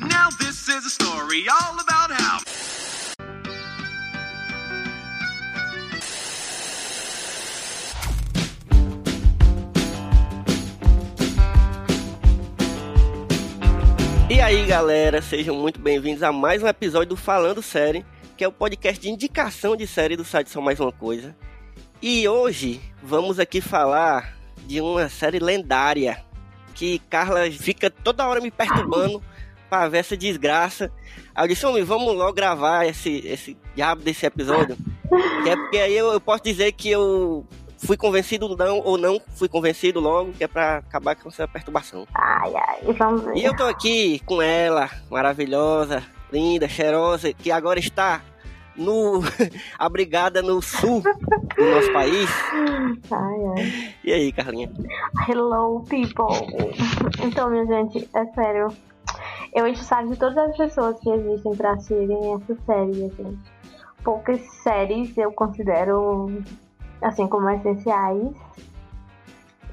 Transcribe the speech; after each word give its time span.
Now 0.00 0.28
this 0.38 0.68
is 0.68 0.86
a 0.86 0.90
story 0.90 1.48
all 1.48 1.78
about 1.80 2.12
how. 2.12 2.38
E 14.30 14.40
aí, 14.40 14.64
galera, 14.66 15.20
sejam 15.20 15.56
muito 15.56 15.80
bem-vindos 15.80 16.22
a 16.22 16.30
mais 16.30 16.62
um 16.62 16.68
episódio 16.68 17.08
do 17.08 17.16
Falando 17.16 17.60
Série, 17.60 18.06
que 18.36 18.44
é 18.44 18.48
o 18.48 18.52
podcast 18.52 19.00
de 19.00 19.10
indicação 19.10 19.74
de 19.74 19.86
série 19.86 20.16
do 20.16 20.24
site 20.24 20.50
Só 20.50 20.60
Mais 20.60 20.78
Uma 20.78 20.92
Coisa. 20.92 21.34
E 22.00 22.28
hoje 22.28 22.80
vamos 23.02 23.40
aqui 23.40 23.60
falar 23.60 24.36
de 24.66 24.80
uma 24.80 25.08
série 25.08 25.40
lendária 25.40 26.25
que 26.76 26.98
Carla 27.10 27.50
fica 27.50 27.90
toda 27.90 28.28
hora 28.28 28.40
me 28.40 28.50
perturbando 28.50 29.22
pra 29.68 29.88
ver 29.88 29.98
essa 29.98 30.16
desgraça. 30.16 30.92
Aí 31.34 31.44
eu 31.44 31.48
disse, 31.48 31.66
homem, 31.66 31.82
vamos 31.82 32.14
logo 32.14 32.34
gravar 32.34 32.86
esse, 32.86 33.26
esse 33.26 33.56
diabo 33.74 34.02
desse 34.02 34.26
episódio. 34.26 34.76
Que 35.42 35.50
é 35.50 35.56
porque 35.56 35.78
aí 35.78 35.96
eu, 35.96 36.12
eu 36.12 36.20
posso 36.20 36.44
dizer 36.44 36.72
que 36.72 36.90
eu 36.90 37.46
fui 37.78 37.96
convencido 37.96 38.54
não, 38.56 38.78
ou 38.80 38.98
não 38.98 39.20
fui 39.34 39.48
convencido 39.48 40.00
logo, 40.00 40.32
que 40.32 40.44
é 40.44 40.48
pra 40.48 40.78
acabar 40.78 41.16
com 41.16 41.30
essa 41.30 41.48
perturbação. 41.48 42.06
Ai, 42.14 42.52
ai, 42.54 42.92
vamos 42.92 43.24
ver. 43.24 43.36
E 43.36 43.44
eu 43.44 43.56
tô 43.56 43.64
aqui 43.64 44.20
com 44.26 44.42
ela, 44.42 44.90
maravilhosa, 45.10 46.04
linda, 46.30 46.68
cheirosa, 46.68 47.32
que 47.32 47.50
agora 47.50 47.78
está 47.78 48.22
no 48.76 49.22
abrigada 49.78 50.42
no 50.42 50.60
sul 50.60 51.02
do 51.56 51.64
nosso 51.64 51.92
país. 51.92 52.30
Ai, 53.10 53.46
ai. 53.56 53.94
E 54.04 54.12
aí, 54.12 54.32
Carlinha? 54.32 54.70
Hello, 55.28 55.82
people. 55.88 56.26
Então, 57.22 57.50
minha 57.50 57.66
gente, 57.66 58.08
é 58.14 58.26
sério. 58.26 58.68
Eu 59.54 59.66
encho 59.66 59.80
o 59.80 59.84
saco 59.84 60.08
de 60.08 60.16
todas 60.16 60.36
as 60.36 60.56
pessoas 60.56 61.00
que 61.00 61.10
existem 61.10 61.54
pra 61.56 61.72
assistirem 61.72 62.34
essa 62.34 62.56
série, 62.66 63.06
assim. 63.06 63.38
Poucas 64.04 64.40
séries 64.62 65.16
eu 65.16 65.32
considero, 65.32 66.42
assim, 67.00 67.26
como 67.26 67.48
essenciais 67.50 68.36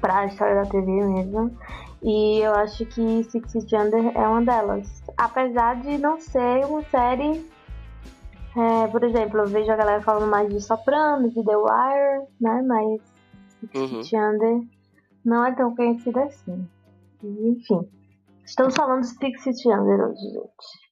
pra 0.00 0.26
história 0.26 0.56
da 0.56 0.66
TV 0.66 0.90
mesmo. 0.90 1.56
E 2.02 2.40
eu 2.40 2.54
acho 2.54 2.84
que 2.86 3.24
Six 3.24 3.52
Feet 3.52 3.72
Under 3.74 4.12
é 4.14 4.28
uma 4.28 4.42
delas. 4.42 5.02
Apesar 5.16 5.76
de 5.76 5.96
não 5.98 6.20
ser 6.20 6.64
uma 6.66 6.82
série 6.84 7.44
é, 8.56 8.86
por 8.88 9.02
exemplo, 9.04 9.40
eu 9.40 9.46
vejo 9.46 9.70
a 9.70 9.76
galera 9.76 10.02
falando 10.02 10.30
mais 10.30 10.48
de 10.48 10.60
Sopranos, 10.60 11.34
de 11.34 11.44
The 11.44 11.56
Wire, 11.56 12.26
né? 12.40 12.62
Mas 12.62 13.14
Uhum. 13.72 14.00
Under 14.00 14.68
não 15.24 15.46
é 15.46 15.54
tão 15.54 15.74
conhecida 15.74 16.24
assim. 16.24 16.68
Enfim. 17.22 17.88
Estamos 18.44 18.74
falando 18.74 19.00
de 19.00 19.06
Six 19.08 19.64
Under 19.66 20.08
hoje, 20.08 20.20
gente. 20.32 20.84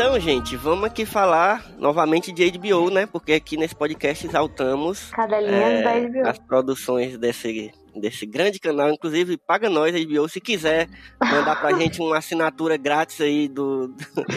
Então, 0.00 0.18
gente, 0.20 0.56
vamos 0.56 0.84
aqui 0.84 1.04
falar 1.04 1.72
novamente 1.76 2.30
de 2.30 2.48
HBO, 2.52 2.88
né? 2.88 3.04
Porque 3.04 3.32
aqui 3.32 3.56
nesse 3.56 3.74
podcast 3.74 4.28
exaltamos 4.28 5.10
é, 5.12 6.06
HBO. 6.06 6.28
as 6.28 6.38
produções 6.38 7.18
desse, 7.18 7.72
desse 7.96 8.24
grande 8.24 8.60
canal. 8.60 8.90
Inclusive, 8.90 9.36
paga 9.36 9.68
nós, 9.68 9.92
HBO, 9.92 10.28
se 10.28 10.40
quiser 10.40 10.88
mandar 11.20 11.56
pra 11.56 11.72
gente 11.76 12.00
uma 12.00 12.16
assinatura 12.16 12.76
grátis 12.76 13.20
aí 13.20 13.48
do, 13.48 13.92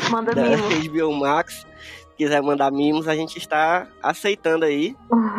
Manda 0.10 0.34
da. 0.34 0.42
HBO 0.58 1.14
Max. 1.14 1.68
Se 2.10 2.18
quiser 2.18 2.42
mandar 2.42 2.72
mimos, 2.72 3.08
a 3.08 3.16
gente 3.16 3.38
está 3.38 3.88
aceitando 4.02 4.66
aí. 4.66 4.96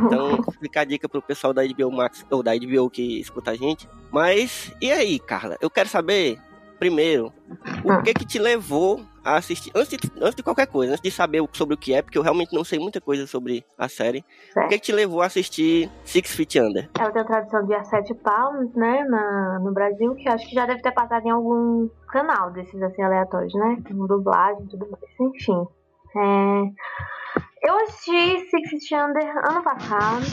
Então, 0.06 0.38
fica 0.62 0.82
a 0.82 0.84
dica 0.84 1.08
pro 1.08 1.20
pessoal 1.20 1.52
da 1.52 1.66
HBO 1.66 1.90
Max, 1.90 2.24
ou 2.30 2.44
da 2.44 2.52
HBO 2.56 2.88
que 2.88 3.18
escuta 3.18 3.50
a 3.50 3.56
gente. 3.56 3.88
Mas, 4.12 4.72
e 4.80 4.92
aí, 4.92 5.18
Carla? 5.18 5.56
Eu 5.60 5.68
quero 5.68 5.88
saber, 5.88 6.38
primeiro, 6.82 7.32
o 7.84 7.92
Ah. 7.92 8.02
que 8.02 8.12
que 8.12 8.26
te 8.26 8.38
levou 8.40 9.00
a 9.24 9.36
assistir, 9.36 9.70
antes 9.72 9.96
de, 9.96 10.10
antes 10.20 10.34
de 10.34 10.42
qualquer 10.42 10.66
coisa, 10.66 10.94
antes 10.94 11.02
de 11.02 11.12
saber 11.12 11.40
sobre 11.52 11.74
o 11.76 11.78
que 11.78 11.94
é, 11.94 12.02
porque 12.02 12.18
eu 12.18 12.22
realmente 12.22 12.52
não 12.52 12.64
sei 12.64 12.76
muita 12.80 13.00
coisa 13.00 13.24
sobre 13.24 13.64
a 13.78 13.88
série. 13.88 14.24
O 14.56 14.66
que 14.68 14.74
que 14.78 14.86
te 14.86 14.92
levou 14.92 15.22
a 15.22 15.26
assistir 15.26 15.88
Six 16.04 16.34
Feet 16.34 16.56
Under? 16.56 16.90
Ela 16.98 17.12
tem 17.12 17.22
a 17.22 17.24
tradução 17.24 17.64
de 17.64 17.72
A 17.74 17.84
Sete 17.84 18.12
Palmos, 18.14 18.74
né, 18.74 19.04
na, 19.04 19.60
no 19.60 19.72
Brasil, 19.72 20.12
que 20.16 20.28
eu 20.28 20.32
acho 20.32 20.48
que 20.48 20.54
já 20.56 20.66
deve 20.66 20.82
ter 20.82 20.90
passado 20.90 21.24
em 21.24 21.30
algum 21.30 21.88
canal 22.08 22.50
desses 22.50 22.82
assim 22.82 23.00
aleatórios, 23.02 23.54
né? 23.54 23.76
Com 23.86 24.04
dublagem 24.08 24.64
e 24.64 24.68
tudo 24.68 24.88
mais. 24.90 25.04
Enfim. 25.36 25.66
É, 26.16 26.62
Eu 27.68 27.76
assisti 27.84 28.40
Six 28.50 28.70
Feet 28.70 28.92
Under 29.00 29.36
ano 29.48 29.62
passado, 29.62 30.24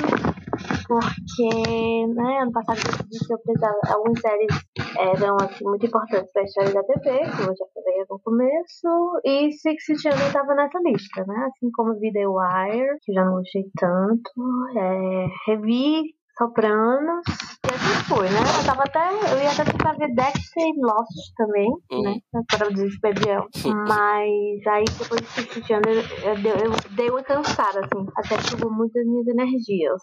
porque, 0.89 2.07
né, 2.15 2.39
ano 2.41 2.51
passado 2.51 2.79
eu 2.79 2.97
decidi 3.07 3.27
que 3.27 3.33
eu 3.33 3.39
precisava. 3.39 3.77
Algumas 3.93 4.19
séries 4.19 4.65
eram 4.97 5.35
assim, 5.39 5.63
muito 5.63 5.85
importantes 5.85 6.31
para 6.33 6.41
a 6.41 6.45
história 6.45 6.73
da 6.73 6.83
TV, 6.83 7.19
como 7.37 7.49
eu 7.51 7.55
já 7.55 7.65
falei 7.73 8.05
no 8.09 8.19
começo, 8.19 9.21
e 9.23 9.51
Six 9.51 10.05
Under 10.07 10.27
estava 10.27 10.55
nessa 10.55 10.79
lista, 10.83 11.23
né? 11.27 11.47
Assim 11.47 11.69
como 11.75 11.93
The 11.99 12.27
Wire, 12.27 12.97
que 13.03 13.11
eu 13.11 13.15
já 13.15 13.23
não 13.25 13.33
gostei 13.35 13.63
tanto, 13.79 14.31
é, 14.75 15.27
revi 15.47 16.03
Sopranos, 16.37 17.21
e 17.27 17.67
assim 17.75 18.03
foi, 18.07 18.29
né? 18.29 18.39
Eu 18.39 18.65
tava 18.65 18.83
até. 18.83 19.09
Eu 19.33 19.41
ia 19.43 19.51
até 19.51 19.65
tentar 19.65 19.91
ver 19.97 20.15
Dexter 20.15 20.63
e 20.63 20.79
Lost 20.81 21.33
também, 21.35 21.69
Uhum. 21.91 22.01
né? 22.33 22.41
Para 22.49 22.67
o 22.69 22.73
desespero. 22.73 23.47
Mas 23.85 24.67
aí 24.67 24.85
depois 24.97 25.19
de 25.19 25.27
Six 25.27 25.69
eu, 25.69 25.81
dei- 25.81 26.53
eu 26.53 26.95
dei 26.95 27.09
uma 27.09 27.21
cansada, 27.23 27.81
assim. 27.81 28.07
Até 28.15 28.39
sugou 28.49 28.71
muitas 28.71 29.05
minhas 29.05 29.27
energias. 29.27 29.99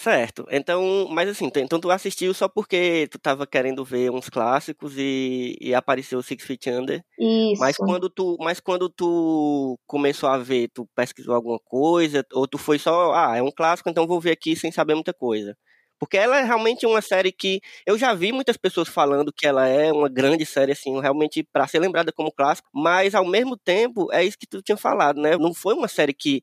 Certo. 0.00 0.46
Então, 0.48 1.08
mas 1.10 1.28
assim, 1.28 1.50
então 1.56 1.80
tu 1.80 1.90
assistiu 1.90 2.32
só 2.32 2.48
porque 2.48 3.08
tu 3.10 3.18
tava 3.18 3.44
querendo 3.48 3.84
ver 3.84 4.12
uns 4.12 4.28
clássicos 4.28 4.94
e, 4.96 5.56
e 5.60 5.74
apareceu 5.74 6.22
Six 6.22 6.44
Feet 6.44 6.68
Under. 6.68 7.02
Isso. 7.18 7.60
Mas 7.60 7.76
quando 7.76 8.08
tu, 8.08 8.36
mas 8.38 8.60
quando 8.60 8.88
tu 8.88 9.76
começou 9.88 10.28
a 10.28 10.38
ver, 10.38 10.68
tu 10.72 10.86
pesquisou 10.94 11.34
alguma 11.34 11.58
coisa 11.58 12.24
ou 12.32 12.46
tu 12.46 12.56
foi 12.58 12.78
só, 12.78 13.12
ah, 13.12 13.36
é 13.36 13.42
um 13.42 13.50
clássico, 13.50 13.90
então 13.90 14.06
vou 14.06 14.20
ver 14.20 14.30
aqui 14.30 14.54
sem 14.54 14.70
saber 14.70 14.94
muita 14.94 15.12
coisa. 15.12 15.56
Porque 15.98 16.16
ela 16.16 16.38
é 16.38 16.44
realmente 16.44 16.86
uma 16.86 17.02
série 17.02 17.32
que 17.32 17.60
eu 17.84 17.98
já 17.98 18.14
vi 18.14 18.30
muitas 18.30 18.56
pessoas 18.56 18.88
falando 18.88 19.32
que 19.32 19.46
ela 19.48 19.66
é 19.66 19.92
uma 19.92 20.08
grande 20.08 20.46
série 20.46 20.70
assim, 20.72 21.00
realmente 21.00 21.42
para 21.52 21.66
ser 21.66 21.80
lembrada 21.80 22.12
como 22.12 22.30
clássico, 22.30 22.68
mas 22.72 23.16
ao 23.16 23.26
mesmo 23.26 23.56
tempo 23.56 24.06
é 24.12 24.22
isso 24.24 24.38
que 24.38 24.46
tu 24.46 24.62
tinha 24.62 24.76
falado, 24.76 25.20
né? 25.20 25.36
Não 25.36 25.52
foi 25.52 25.74
uma 25.74 25.88
série 25.88 26.14
que 26.14 26.40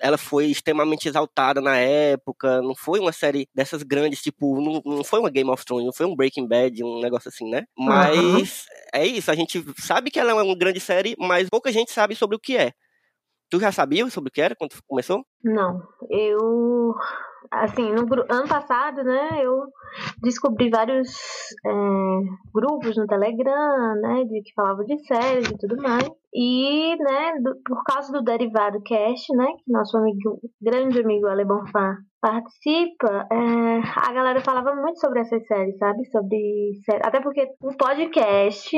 ela 0.00 0.18
foi 0.18 0.46
extremamente 0.46 1.08
exaltada 1.08 1.60
na 1.60 1.76
época, 1.76 2.60
não 2.62 2.74
foi 2.74 3.00
uma 3.00 3.12
série 3.12 3.48
dessas 3.54 3.82
grandes, 3.82 4.22
tipo, 4.22 4.60
não, 4.60 4.82
não 4.84 5.04
foi 5.04 5.20
uma 5.20 5.30
Game 5.30 5.50
of 5.50 5.64
Thrones, 5.64 5.86
não 5.86 5.92
foi 5.92 6.06
um 6.06 6.16
Breaking 6.16 6.46
Bad, 6.46 6.82
um 6.84 7.00
negócio 7.00 7.28
assim, 7.28 7.48
né? 7.48 7.64
Mas 7.76 8.66
é 8.92 9.06
isso, 9.06 9.30
a 9.30 9.34
gente 9.34 9.64
sabe 9.78 10.10
que 10.10 10.18
ela 10.18 10.30
é 10.30 10.34
uma 10.34 10.56
grande 10.56 10.80
série, 10.80 11.16
mas 11.18 11.48
pouca 11.48 11.72
gente 11.72 11.90
sabe 11.92 12.14
sobre 12.14 12.36
o 12.36 12.40
que 12.40 12.56
é. 12.56 12.72
Tu 13.50 13.58
já 13.58 13.72
sabia 13.72 14.08
sobre 14.10 14.28
o 14.28 14.32
que 14.32 14.42
era 14.42 14.54
quando 14.54 14.74
começou? 14.86 15.24
Não, 15.42 15.82
eu. 16.10 16.94
Assim, 17.50 17.90
no 17.92 18.02
ano 18.30 18.46
passado, 18.46 19.02
né, 19.02 19.40
eu 19.42 19.62
descobri 20.20 20.68
vários 20.68 21.08
é, 21.64 21.70
grupos 22.52 22.94
no 22.94 23.06
Telegram, 23.06 23.94
né, 24.02 24.24
de 24.24 24.42
que 24.42 24.52
falavam 24.54 24.84
de 24.84 24.98
séries 25.06 25.48
e 25.48 25.56
tudo 25.56 25.80
mais. 25.82 26.06
E, 26.34 26.94
né, 26.96 27.38
do- 27.40 27.56
por 27.64 27.82
causa 27.84 28.12
do 28.12 28.22
Derivado 28.22 28.82
Cast, 28.82 29.34
né, 29.34 29.46
que 29.64 29.72
nosso 29.72 29.96
amigo, 29.96 30.38
grande 30.60 31.00
amigo 31.00 31.26
Ale 31.26 31.44
Bonfá 31.44 31.96
participa, 32.20 33.26
é, 33.32 33.80
a 34.08 34.12
galera 34.12 34.40
falava 34.40 34.74
muito 34.74 34.98
sobre 35.00 35.20
essas 35.20 35.46
séries, 35.46 35.76
sabe? 35.78 36.04
Sobre 36.10 36.72
sé- 36.84 37.00
Até 37.02 37.20
porque 37.20 37.46
o 37.62 37.74
podcast 37.76 38.76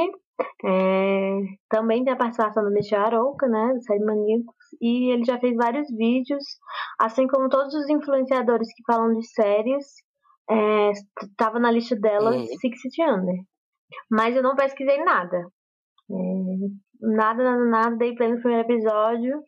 é, 0.64 1.38
também 1.69 2.05
tem 2.05 2.12
a 2.12 2.17
participação 2.17 2.62
do 2.64 2.70
Michel 2.70 3.00
Arouca, 3.02 3.47
né, 3.49 3.73
do 3.75 3.82
Série 3.82 4.05
Maníacos, 4.05 4.55
e 4.81 5.11
ele 5.12 5.25
já 5.25 5.38
fez 5.38 5.55
vários 5.56 5.88
vídeos, 5.96 6.43
assim 7.00 7.26
como 7.26 7.49
todos 7.49 7.75
os 7.75 7.88
influenciadores 7.91 8.69
que 8.75 8.82
falam 8.87 9.12
de 9.12 9.26
séries, 9.26 9.87
é, 10.50 10.93
tava 11.37 11.58
na 11.58 11.70
lista 11.70 11.96
dela 11.96 12.31
Uhum. 12.37 12.44
Six 12.46 12.81
Feet 12.81 13.00
Under. 13.11 13.37
Mas 14.11 14.37
eu 14.37 14.43
não 14.43 14.55
pesquisei 14.55 15.03
nada. 15.05 15.38
É, 16.11 16.14
nada, 17.00 17.43
nada, 17.43 17.64
nada. 17.64 17.97
Dei 17.97 18.14
play 18.14 18.31
no 18.31 18.41
primeiro 18.41 18.69
episódio. 18.70 19.43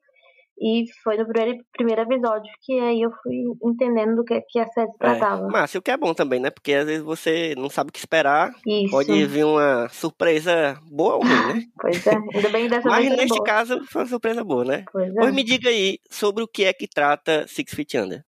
E 0.60 0.84
foi 1.02 1.16
no 1.16 1.26
primeiro, 1.26 1.58
primeiro 1.72 2.02
episódio 2.02 2.48
que 2.60 2.78
aí 2.78 3.00
eu 3.00 3.10
fui 3.22 3.42
entendendo 3.64 4.16
do 4.16 4.24
que, 4.24 4.40
que 4.42 4.60
a 4.60 4.66
série 4.68 4.92
se 4.92 4.98
tratava. 4.98 5.42
É, 5.42 5.50
mas 5.50 5.74
o 5.74 5.82
que 5.82 5.90
é 5.90 5.96
bom 5.96 6.14
também, 6.14 6.38
né? 6.38 6.50
Porque 6.50 6.72
às 6.74 6.86
vezes 6.86 7.02
você 7.02 7.54
não 7.56 7.68
sabe 7.68 7.88
o 7.90 7.92
que 7.92 7.98
esperar. 7.98 8.52
Isso. 8.64 8.90
Pode 8.90 9.26
vir 9.26 9.44
uma 9.44 9.88
surpresa 9.88 10.78
boa 10.88 11.16
ou 11.16 11.22
ruim, 11.22 11.54
né? 11.54 11.62
Pois 11.80 12.06
é, 12.06 12.14
ainda 12.14 12.48
bem 12.50 12.68
dessa 12.68 12.88
Mas 12.88 13.08
neste 13.08 13.28
boa. 13.28 13.44
caso 13.44 13.84
foi 13.86 14.02
uma 14.02 14.08
surpresa 14.08 14.44
boa, 14.44 14.64
né? 14.64 14.84
Pois 14.92 15.08
é. 15.08 15.14
Pois 15.14 15.34
me 15.34 15.42
diga 15.42 15.68
aí 15.68 15.98
sobre 16.08 16.44
o 16.44 16.48
que 16.48 16.64
é 16.64 16.72
que 16.72 16.86
trata 16.86 17.44
Six 17.48 17.74
Feet 17.74 17.94
Under. 17.94 18.22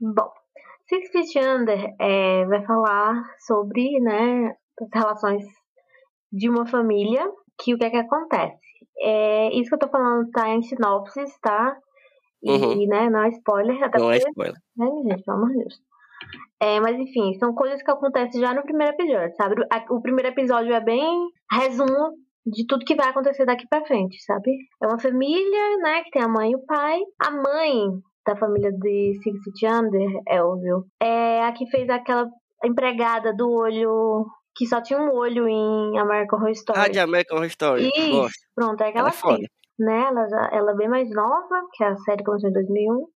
Bom, 0.00 0.30
Six 0.88 1.10
Feet 1.10 1.46
Under 1.46 1.94
é, 2.00 2.46
vai 2.46 2.64
falar 2.64 3.22
sobre 3.46 4.00
né, 4.00 4.54
as 4.80 4.88
relações 4.94 5.44
de 6.32 6.48
uma 6.48 6.64
família, 6.66 7.26
que 7.58 7.74
o 7.74 7.78
que 7.78 7.84
é 7.84 7.90
que 7.90 7.96
acontece? 7.96 8.58
É, 8.98 9.50
isso 9.54 9.68
que 9.68 9.74
eu 9.74 9.78
tô 9.78 9.88
falando 9.88 10.30
tá 10.30 10.48
em 10.48 10.62
sinopses, 10.62 11.38
tá? 11.40 11.76
E, 12.42 12.50
Uhum. 12.50 12.86
né, 12.86 13.10
não 13.10 13.22
é 13.24 13.28
spoiler, 13.30 13.82
até 13.82 13.98
Não 13.98 14.10
é 14.10 14.16
porque, 14.18 14.30
spoiler. 14.30 14.54
né, 14.76 14.86
gente, 15.10 15.24
pelo 15.24 15.36
amor 15.38 15.50
de 15.50 15.58
Deus. 15.58 15.80
É, 16.60 16.80
mas 16.80 16.96
enfim, 16.98 17.34
são 17.38 17.54
coisas 17.54 17.82
que 17.82 17.90
acontecem 17.90 18.40
já 18.40 18.54
no 18.54 18.62
primeiro 18.62 18.94
episódio, 18.94 19.34
sabe? 19.36 19.56
O 19.90 20.00
primeiro 20.00 20.28
episódio 20.30 20.72
é 20.72 20.80
bem 20.80 21.28
resumo 21.52 22.12
de 22.46 22.66
tudo 22.66 22.84
que 22.84 22.94
vai 22.94 23.08
acontecer 23.08 23.44
daqui 23.44 23.66
pra 23.68 23.84
frente, 23.84 24.22
sabe? 24.22 24.50
É 24.82 24.86
uma 24.86 24.98
família, 24.98 25.76
né, 25.82 26.02
que 26.04 26.10
tem 26.10 26.22
a 26.22 26.28
mãe 26.28 26.52
e 26.52 26.56
o 26.56 26.64
pai. 26.64 27.00
A 27.22 27.30
mãe 27.30 27.88
da 28.26 28.36
família 28.36 28.72
de 28.72 29.18
Six 29.22 29.38
Feet 29.44 29.72
Under, 29.72 30.20
Elvio, 30.28 30.84
é 31.02 31.42
a 31.44 31.52
que 31.52 31.66
fez 31.70 31.88
aquela 31.90 32.26
empregada 32.64 33.34
do 33.34 33.50
olho, 33.50 34.24
que 34.56 34.66
só 34.66 34.80
tinha 34.80 34.98
um 34.98 35.12
olho 35.12 35.46
em 35.46 35.98
American 35.98 36.38
Horror 36.38 36.50
Story. 36.50 36.80
Ah, 36.80 36.88
de 36.88 36.98
American 36.98 37.36
Horror 37.36 37.48
Story. 37.48 37.90
Isso, 37.94 38.10
Gosto. 38.10 38.38
pronto, 38.54 38.80
é 38.82 38.88
aquela 38.88 39.10
Ela 39.10 39.34
é 39.34 39.38
né? 39.78 40.06
Ela, 40.08 40.28
já, 40.28 40.48
ela 40.52 40.72
é 40.72 40.74
bem 40.74 40.88
mais 40.88 41.10
nova, 41.10 41.68
que 41.72 41.84
a 41.84 41.94
série 41.98 42.24
começou 42.24 42.48
em 42.48 42.52
2001. 42.54 43.06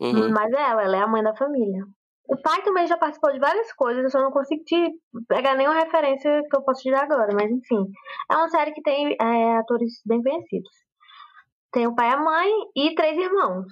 Uhum. 0.00 0.30
Mas 0.32 0.52
é 0.52 0.70
ela, 0.70 0.82
ela 0.82 0.96
é 0.96 1.00
a 1.00 1.06
mãe 1.06 1.22
da 1.22 1.36
família. 1.36 1.84
O 2.26 2.36
pai 2.40 2.62
também 2.62 2.86
já 2.86 2.96
participou 2.96 3.32
de 3.32 3.38
várias 3.38 3.72
coisas, 3.72 4.04
eu 4.04 4.10
só 4.10 4.20
não 4.20 4.30
consigo 4.30 4.62
te 4.64 4.90
pegar 5.28 5.54
nenhuma 5.54 5.78
referência 5.78 6.42
que 6.50 6.56
eu 6.56 6.62
posso 6.62 6.82
te 6.82 6.90
dar 6.90 7.04
agora, 7.04 7.32
mas 7.34 7.50
enfim. 7.50 7.86
É 8.30 8.36
uma 8.36 8.48
série 8.48 8.72
que 8.72 8.82
tem 8.82 9.16
é, 9.20 9.56
atores 9.56 10.00
bem 10.04 10.22
conhecidos. 10.22 10.70
Tem 11.72 11.86
o 11.86 11.94
pai 11.94 12.10
e 12.10 12.12
a 12.12 12.16
mãe 12.18 12.50
e 12.76 12.94
três 12.94 13.16
irmãos. 13.16 13.66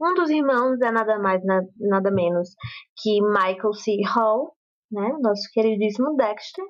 Um 0.00 0.14
dos 0.14 0.30
irmãos 0.30 0.80
é 0.80 0.90
nada 0.90 1.18
mais, 1.18 1.44
na- 1.44 1.62
nada 1.78 2.10
menos 2.10 2.54
que 3.00 3.20
Michael 3.22 3.72
C. 3.74 3.92
Hall, 4.06 4.54
né? 4.92 5.16
Nosso 5.20 5.48
queridíssimo 5.52 6.16
Dexter. 6.16 6.64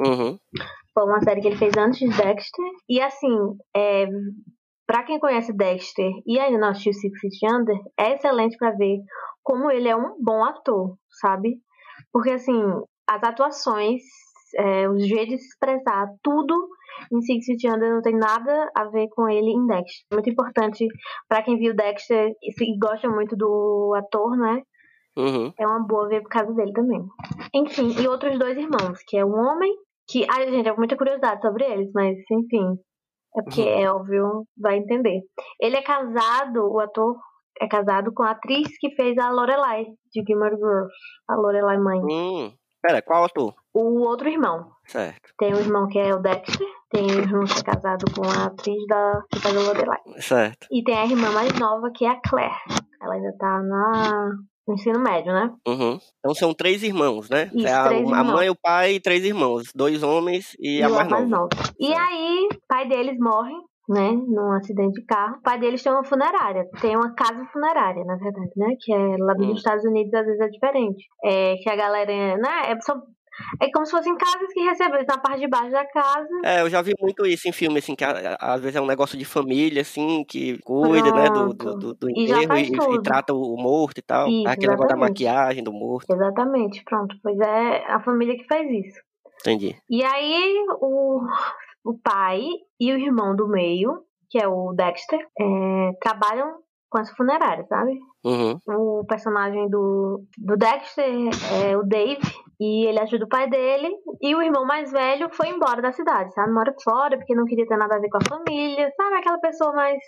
Uhum. 0.00 0.38
Foi 0.92 1.04
uma 1.04 1.20
série 1.20 1.40
que 1.40 1.48
ele 1.48 1.56
fez 1.56 1.72
antes 1.76 1.98
de 1.98 2.16
Dexter. 2.16 2.70
E 2.88 3.00
assim, 3.00 3.36
é, 3.76 4.06
para 4.86 5.02
quem 5.02 5.18
conhece 5.18 5.52
Dexter 5.52 6.10
e 6.26 6.38
ainda 6.38 6.58
não 6.58 6.68
assistiu 6.68 6.92
Six 6.92 7.18
Feet 7.18 7.52
Under, 7.52 7.76
é 7.98 8.14
excelente 8.14 8.56
pra 8.56 8.70
ver 8.70 8.98
como 9.42 9.70
ele 9.70 9.88
é 9.88 9.96
um 9.96 10.16
bom 10.20 10.44
ator, 10.44 10.96
sabe? 11.20 11.58
Porque 12.12 12.30
assim, 12.30 12.62
as 13.08 13.22
atuações, 13.22 14.02
é, 14.56 14.88
o 14.88 14.98
jeito 14.98 15.30
de 15.30 15.38
se 15.38 15.48
expressar, 15.48 16.08
tudo 16.22 16.54
em 17.12 17.20
Six 17.22 17.46
Feet 17.46 17.64
Under 17.66 17.94
não 17.94 18.02
tem 18.02 18.16
nada 18.16 18.70
a 18.74 18.84
ver 18.84 19.08
com 19.08 19.28
ele 19.28 19.50
em 19.50 19.66
Dexter. 19.66 20.06
Muito 20.12 20.30
importante 20.30 20.86
pra 21.28 21.42
quem 21.42 21.58
viu 21.58 21.74
Dexter 21.74 22.30
e 22.42 22.78
gosta 22.78 23.08
muito 23.08 23.36
do 23.36 23.94
ator, 23.96 24.36
né? 24.36 24.62
Uhum. 25.16 25.52
É 25.58 25.66
uma 25.66 25.86
boa 25.86 26.08
ver 26.08 26.22
por 26.22 26.28
causa 26.28 26.52
dele 26.54 26.72
também. 26.72 27.04
Enfim, 27.54 27.94
e 28.00 28.08
outros 28.08 28.38
dois 28.38 28.56
irmãos, 28.58 28.98
que 29.06 29.16
é 29.16 29.24
um 29.24 29.34
homem, 29.34 29.72
que. 30.08 30.26
Ai, 30.28 30.50
gente, 30.50 30.68
é 30.68 30.76
muita 30.76 30.96
curiosidade 30.96 31.40
sobre 31.40 31.64
eles, 31.64 31.90
mas 31.94 32.16
enfim. 32.30 32.76
É 33.36 33.42
porque 33.42 33.62
Uhum. 33.62 33.78
é 33.78 33.92
óbvio, 33.92 34.44
vai 34.56 34.76
entender. 34.76 35.20
Ele 35.60 35.76
é 35.76 35.82
casado, 35.82 36.70
o 36.70 36.78
ator 36.80 37.16
é 37.60 37.66
casado 37.68 38.12
com 38.12 38.22
a 38.22 38.30
atriz 38.30 38.68
que 38.78 38.94
fez 38.94 39.16
a 39.18 39.30
Lorelai, 39.30 39.84
de 40.12 40.22
Gilmore 40.26 40.56
Girls. 40.56 40.92
A 41.28 41.34
Lorelai 41.36 41.78
mãe. 41.78 42.00
Hum. 42.00 42.52
Pera, 42.82 43.00
qual 43.00 43.24
ator? 43.24 43.54
O 43.72 44.00
outro 44.02 44.28
irmão. 44.28 44.70
Certo. 44.86 45.30
Tem 45.38 45.54
um 45.54 45.58
irmão 45.58 45.88
que 45.88 45.98
é 45.98 46.14
o 46.14 46.18
Dexter, 46.20 46.66
tem 46.90 47.04
um 47.04 47.18
irmão 47.18 47.44
que 47.44 47.58
é 47.58 47.62
casado 47.64 48.04
com 48.14 48.22
a 48.28 48.46
atriz 48.46 48.86
da, 48.86 49.22
que 49.32 49.40
faz 49.40 49.56
a 49.56 49.60
Lorelai. 49.60 50.00
Certo. 50.18 50.66
E 50.70 50.84
tem 50.84 50.96
a 50.96 51.06
irmã 51.06 51.30
mais 51.32 51.58
nova, 51.58 51.90
que 51.94 52.04
é 52.04 52.10
a 52.10 52.20
Claire. 52.20 52.54
Ela 53.00 53.14
ainda 53.14 53.34
tá 53.38 53.62
na, 53.62 54.30
no 54.66 54.74
ensino 54.74 54.98
médio, 55.00 55.32
né? 55.32 55.50
Uhum. 55.66 55.98
Então 56.18 56.34
são 56.34 56.54
três 56.54 56.82
irmãos, 56.82 57.28
né? 57.28 57.50
Isso, 57.54 57.66
é 57.66 57.72
a, 57.72 57.88
a 57.88 57.94
irmãos. 57.94 58.24
mãe, 58.24 58.50
o 58.50 58.56
pai 58.56 58.94
e 58.94 59.00
três 59.00 59.24
irmãos. 59.24 59.64
Dois 59.74 60.02
homens 60.02 60.56
e, 60.58 60.82
a 60.82 60.88
o 60.88 60.94
mais 60.94 61.28
nova. 61.28 61.48
E 61.78 61.92
aí, 61.92 62.48
o 62.52 62.58
pai 62.66 62.88
deles 62.88 63.18
morre, 63.18 63.54
né, 63.88 64.10
num 64.12 64.52
acidente 64.52 65.00
de 65.00 65.04
carro. 65.06 65.36
O 65.36 65.42
pai 65.42 65.58
deles 65.58 65.82
tem 65.82 65.92
uma 65.92 66.04
funerária, 66.04 66.66
tem 66.80 66.96
uma 66.96 67.14
casa 67.14 67.44
funerária, 67.52 68.02
na 68.04 68.16
verdade, 68.16 68.50
né, 68.56 68.74
que 68.80 68.92
é 68.92 69.16
lá 69.18 69.34
dos 69.34 69.46
Hum. 69.48 69.52
Estados 69.54 69.84
Unidos, 69.84 70.14
às 70.14 70.24
vezes 70.24 70.40
é 70.40 70.48
diferente. 70.48 71.04
É 71.24 71.54
que 71.56 71.68
a 71.68 71.76
galera, 71.76 72.12
né, 72.38 72.72
é, 72.72 72.80
são, 72.80 73.02
é 73.60 73.70
como 73.72 73.84
se 73.86 73.92
fossem 73.92 74.16
casas 74.16 74.52
que 74.52 74.60
recebem 74.60 75.04
na 75.06 75.18
parte 75.18 75.40
de 75.40 75.48
baixo 75.48 75.70
da 75.70 75.84
casa. 75.86 76.28
É, 76.44 76.60
eu 76.62 76.70
já 76.70 76.80
vi 76.82 76.92
muito 77.00 77.26
isso 77.26 77.48
em 77.48 77.52
filme, 77.52 77.78
assim, 77.78 77.94
que 77.94 78.04
às 78.04 78.60
vezes 78.60 78.76
é 78.76 78.80
um 78.80 78.86
negócio 78.86 79.18
de 79.18 79.24
família, 79.24 79.82
assim, 79.82 80.24
que 80.24 80.58
cuida, 80.62 81.10
né, 81.12 81.28
do, 81.30 81.48
do, 81.48 81.56
Pronto. 81.56 81.78
do, 81.78 81.94
do 81.94 82.10
E 82.10 82.24
enterro 82.24 82.56
e, 82.56 82.62
e 82.68 82.72
tudo. 82.76 83.02
trata 83.02 83.34
o 83.34 83.56
morto 83.56 83.98
e 83.98 84.02
tal. 84.02 84.28
Isso, 84.28 84.48
Aquele 84.48 84.68
negócio 84.72 84.88
da 84.88 84.94
exatamente. 84.94 85.24
maquiagem 85.24 85.64
do 85.64 85.72
morto. 85.72 86.12
Exatamente, 86.12 86.82
pronto. 86.84 87.16
Pois 87.22 87.38
é 87.40 87.84
a 87.86 88.00
família 88.00 88.36
que 88.36 88.46
faz 88.46 88.68
isso. 88.70 89.00
Entendi. 89.40 89.76
E 89.90 90.02
aí, 90.04 90.64
o, 90.80 91.20
o 91.84 91.98
pai 92.02 92.42
e 92.80 92.92
o 92.92 92.98
irmão 92.98 93.34
do 93.36 93.46
meio, 93.48 94.02
que 94.30 94.38
é 94.42 94.48
o 94.48 94.72
Dexter, 94.72 95.20
é, 95.38 95.90
trabalham 96.00 96.58
com 96.88 96.98
essa 97.00 97.14
funerária, 97.14 97.66
sabe? 97.68 97.98
Uhum. 98.24 98.56
o 98.68 99.04
personagem 99.04 99.68
do, 99.68 100.24
do 100.38 100.56
Dexter 100.56 101.04
é 101.68 101.76
o 101.76 101.82
Dave 101.82 102.22
e 102.64 102.86
ele 102.86 102.98
ajuda 103.00 103.26
o 103.26 103.28
pai 103.28 103.48
dele 103.48 103.90
e 104.22 104.34
o 104.34 104.42
irmão 104.42 104.64
mais 104.64 104.90
velho 104.90 105.28
foi 105.32 105.48
embora 105.48 105.82
da 105.82 105.92
cidade, 105.92 106.32
sabe? 106.32 106.52
Mora 106.52 106.74
fora 106.82 107.16
porque 107.18 107.34
não 107.34 107.44
queria 107.44 107.66
ter 107.66 107.76
nada 107.76 107.96
a 107.96 107.98
ver 107.98 108.08
com 108.08 108.18
a 108.18 108.28
família, 108.28 108.90
sabe? 108.96 109.16
Aquela 109.16 109.38
pessoa 109.38 109.72
mais 109.74 109.98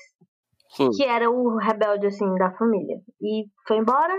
Sim. 0.70 0.90
que 0.90 1.04
era 1.04 1.30
o 1.30 1.58
rebelde 1.58 2.06
assim 2.06 2.34
da 2.36 2.50
família 2.52 2.96
e 3.20 3.44
foi 3.66 3.76
embora 3.76 4.14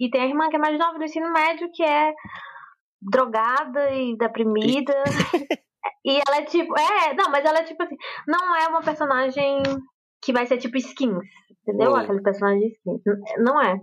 e 0.00 0.10
tem 0.10 0.22
a 0.22 0.26
irmã 0.26 0.48
que 0.48 0.56
é 0.56 0.58
mais 0.58 0.78
nova 0.78 0.98
do 0.98 1.04
ensino 1.04 1.32
médio 1.32 1.70
que 1.72 1.82
é 1.82 2.12
drogada 3.00 3.90
e 3.90 4.16
deprimida 4.16 4.94
e 6.04 6.20
ela 6.26 6.38
é 6.38 6.44
tipo 6.44 6.74
é 6.78 7.14
não 7.14 7.30
mas 7.30 7.44
ela 7.44 7.58
é 7.58 7.64
tipo 7.64 7.82
assim 7.82 7.96
não 8.26 8.56
é 8.56 8.68
uma 8.68 8.82
personagem 8.82 9.62
que 10.22 10.32
vai 10.32 10.46
ser 10.46 10.58
tipo 10.58 10.76
skins 10.76 11.24
entendeu 11.62 11.92
Hum. 11.92 11.96
aquele 11.96 12.22
personagem 12.22 12.60
de 12.60 12.66
skins 12.74 13.00
não 13.38 13.60
é 13.60 13.78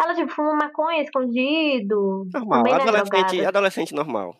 ela 0.00 0.14
tipo 0.14 0.30
fuma 0.32 0.54
maconha 0.54 1.02
escondido 1.02 2.26
Normal. 2.32 2.66
Adolescente, 2.74 3.44
adolescente 3.44 3.94
normal. 3.94 4.34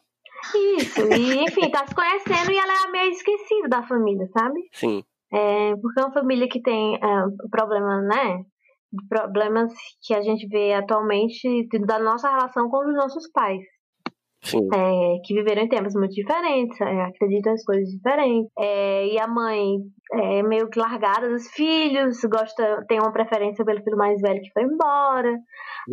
isso 0.55 1.01
e 1.13 1.45
enfim 1.45 1.71
tá 1.71 1.87
se 1.87 1.95
conhecendo 1.95 2.51
e 2.53 2.59
ela 2.59 2.87
é 2.87 2.91
meio 2.91 3.11
esquecida 3.11 3.69
da 3.69 3.83
família 3.83 4.27
sabe 4.37 4.61
Sim. 4.73 5.03
é, 5.33 5.75
porque 5.81 6.01
é 6.01 6.05
uma 6.05 6.13
família 6.13 6.49
que 6.49 6.61
tem 6.61 6.97
é, 6.97 6.99
problema, 7.51 8.01
né? 8.03 8.45
Problemas 9.09 9.73
que 10.07 10.15
a 10.15 10.23
gente 10.23 10.47
vê 10.47 10.73
atualmente 10.73 11.67
da 11.85 11.99
nossa 11.99 12.31
relação 12.31 12.69
com 12.69 12.79
os 12.79 12.95
nossos 12.95 13.29
pais. 13.33 13.61
É, 14.53 15.19
que 15.25 15.35
viveram 15.35 15.63
em 15.63 15.69
tempos 15.69 15.95
muito 15.95 16.15
diferentes, 16.15 16.81
é, 16.81 17.03
acreditam 17.03 17.53
em 17.55 17.65
coisas 17.65 17.89
diferentes. 17.89 18.51
É, 18.59 19.07
e 19.07 19.19
a 19.19 19.27
mãe 19.27 19.77
é 20.13 20.43
meio 20.43 20.69
que 20.69 20.79
largada 20.79 21.29
dos 21.29 21.49
filhos, 21.51 22.21
gosta, 22.25 22.85
tem 22.89 22.99
uma 23.01 23.13
preferência 23.13 23.65
pelo 23.65 23.83
filho 23.83 23.97
mais 23.97 24.21
velho 24.21 24.41
que 24.43 24.53
foi 24.53 24.65
embora. 24.65 25.35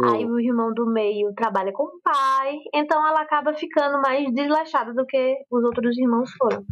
Aí 0.04 0.26
Hum. 0.26 0.32
o 0.32 0.40
irmão 0.40 0.74
do 0.74 0.86
meio 0.86 1.34
trabalha 1.34 1.72
com 1.74 1.84
o 1.84 2.00
pai, 2.04 2.56
então 2.74 3.06
ela 3.06 3.22
acaba 3.22 3.54
ficando 3.54 4.02
mais 4.02 4.32
desleixada 4.34 4.94
do 4.94 5.06
que 5.06 5.36
os 5.52 5.64
outros 5.64 5.98
irmãos 5.98 6.32
foram. 6.34 6.64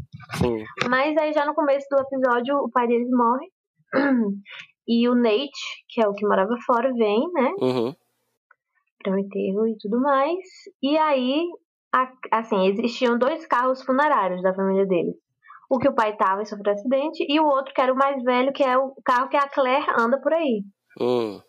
Mas 0.90 1.18
aí 1.18 1.34
já 1.34 1.46
no 1.46 1.54
começo 1.54 1.86
do 1.90 2.02
episódio 2.02 2.56
o 2.58 2.72
pai 2.72 2.88
deles 2.88 3.10
morre. 3.10 3.48
E 4.92 5.08
o 5.08 5.14
Nate, 5.14 5.86
que 5.88 6.02
é 6.02 6.08
o 6.08 6.16
que 6.16 6.26
morava 6.26 6.56
fora, 6.66 6.92
vem, 6.92 7.32
né? 7.32 7.54
Uhum. 7.62 7.94
Pra 9.04 9.14
um 9.14 9.20
enterro 9.20 9.68
e 9.68 9.78
tudo 9.78 10.02
mais. 10.02 10.40
E 10.82 10.98
aí, 10.98 11.44
assim, 12.32 12.68
existiam 12.68 13.18
dois 13.18 13.46
carros 13.48 13.82
funerários 13.84 14.42
da 14.44 14.54
família 14.54 14.86
deles. 14.86 15.16
O 15.70 15.78
que 15.78 15.88
o 15.88 15.94
pai 15.94 16.16
tava 16.16 16.42
e 16.42 16.46
sofreu 16.46 16.74
acidente, 16.74 17.24
e 17.30 17.40
o 17.40 17.46
outro 17.46 17.74
que 17.74 17.82
era 17.82 17.94
o 17.94 17.98
mais 17.98 18.22
velho, 18.24 18.52
que 18.54 18.64
é 18.64 18.78
o 18.78 18.94
carro 19.06 19.30
que 19.30 19.38
a 19.38 19.48
Claire 19.48 19.86
anda 19.98 20.20
por 20.20 20.34
aí. 20.34 20.64
Hum. 21.00 21.40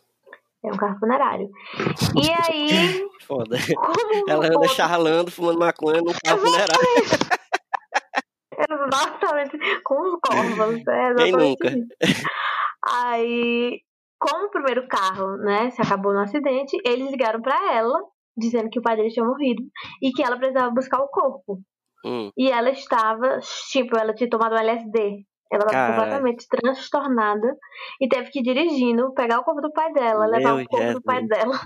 É 0.62 0.68
um 0.68 0.76
carro 0.76 0.98
funerário. 0.98 1.48
E 2.22 2.30
aí, 2.52 3.08
Foda. 3.26 3.56
como 3.74 4.28
Ela 4.28 4.42
o 4.42 4.46
anda 4.46 4.58
outro- 4.58 4.74
charralando, 4.74 5.30
fumando 5.30 5.58
maconha 5.58 6.00
no 6.02 6.12
carro 6.22 6.38
funerário. 6.38 6.74
Exatamente, 8.58 9.58
com 9.82 9.94
os 10.02 10.20
corvos. 10.20 10.80
É 10.86 11.14
Quem 11.14 11.28
exatamente 11.28 11.32
nunca? 11.32 11.68
isso. 11.70 12.24
Aí, 12.86 13.80
como 14.18 14.46
o 14.46 14.50
primeiro 14.50 14.86
carro, 14.86 15.36
né, 15.38 15.70
se 15.70 15.80
acabou 15.80 16.12
no 16.12 16.20
acidente, 16.20 16.76
eles 16.84 17.10
ligaram 17.10 17.40
pra 17.40 17.72
ela, 17.74 17.98
dizendo 18.36 18.70
que 18.70 18.78
o 18.78 18.82
pai 18.82 18.96
dele 18.96 19.10
tinha 19.10 19.24
morrido 19.24 19.62
e 20.02 20.12
que 20.12 20.22
ela 20.22 20.36
precisava 20.36 20.70
buscar 20.70 21.00
o 21.00 21.08
corpo. 21.08 21.60
Hum. 22.04 22.30
E 22.36 22.50
ela 22.50 22.70
estava, 22.70 23.38
tipo, 23.70 23.96
ela 23.96 24.14
tinha 24.14 24.30
tomado 24.30 24.56
LSD. 24.56 25.24
Ela 25.52 25.64
estava 25.64 25.92
completamente 25.92 26.46
transtornada 26.48 27.56
e 28.00 28.08
teve 28.08 28.30
que 28.30 28.38
ir 28.38 28.42
dirigindo, 28.42 29.12
pegar 29.14 29.40
o 29.40 29.44
corpo 29.44 29.60
do 29.60 29.72
pai 29.72 29.92
dela, 29.92 30.26
levar 30.26 30.54
Meu 30.54 30.64
o 30.64 30.68
corpo 30.68 30.92
do 30.92 31.02
pai 31.02 31.26
dela 31.26 31.58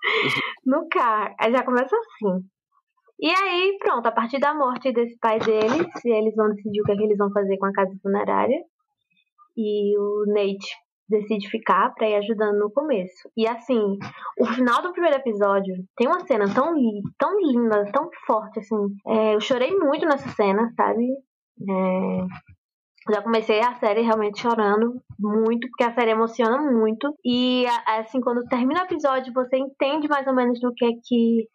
no 0.64 0.88
carro. 0.88 1.34
Aí 1.40 1.50
já 1.50 1.64
começa 1.64 1.96
assim. 1.96 2.46
E 3.20 3.28
aí, 3.28 3.76
pronto, 3.80 4.06
a 4.06 4.12
partir 4.12 4.38
da 4.38 4.54
morte 4.54 4.92
desse 4.92 5.18
pai 5.18 5.40
deles, 5.40 6.04
eles 6.04 6.34
vão 6.36 6.50
decidir 6.50 6.80
o 6.80 6.84
que, 6.84 6.92
é 6.92 6.96
que 6.96 7.02
eles 7.02 7.18
vão 7.18 7.32
fazer 7.32 7.58
com 7.58 7.66
a 7.66 7.72
casa 7.72 7.92
funerária. 8.00 8.62
E 9.56 9.98
o 9.98 10.24
Nate 10.28 10.68
decide 11.08 11.48
ficar 11.48 11.94
pra 11.94 12.08
ir 12.08 12.16
ajudando 12.16 12.58
no 12.58 12.70
começo. 12.70 13.30
E 13.36 13.46
assim, 13.46 13.98
o 14.38 14.46
final 14.46 14.82
do 14.82 14.92
primeiro 14.92 15.16
episódio 15.16 15.74
tem 15.96 16.06
uma 16.06 16.20
cena 16.26 16.52
tão, 16.52 16.74
tão 17.18 17.40
linda, 17.40 17.90
tão 17.92 18.10
forte, 18.26 18.58
assim. 18.60 18.76
É, 19.06 19.34
eu 19.34 19.40
chorei 19.40 19.74
muito 19.76 20.04
nessa 20.04 20.28
cena, 20.30 20.70
sabe? 20.76 21.06
É, 21.68 22.26
já 23.10 23.22
comecei 23.22 23.60
a 23.60 23.74
série 23.74 24.02
realmente 24.02 24.40
chorando 24.40 25.00
muito, 25.18 25.66
porque 25.68 25.84
a 25.84 25.94
série 25.94 26.10
emociona 26.10 26.58
muito. 26.58 27.14
E 27.24 27.64
assim, 27.86 28.20
quando 28.20 28.44
termina 28.44 28.82
o 28.82 28.84
episódio, 28.84 29.32
você 29.32 29.56
entende 29.56 30.08
mais 30.08 30.26
ou 30.26 30.34
menos 30.34 30.60
do 30.60 30.72
que 30.74 30.84
é 30.84 30.90
que 31.02 31.48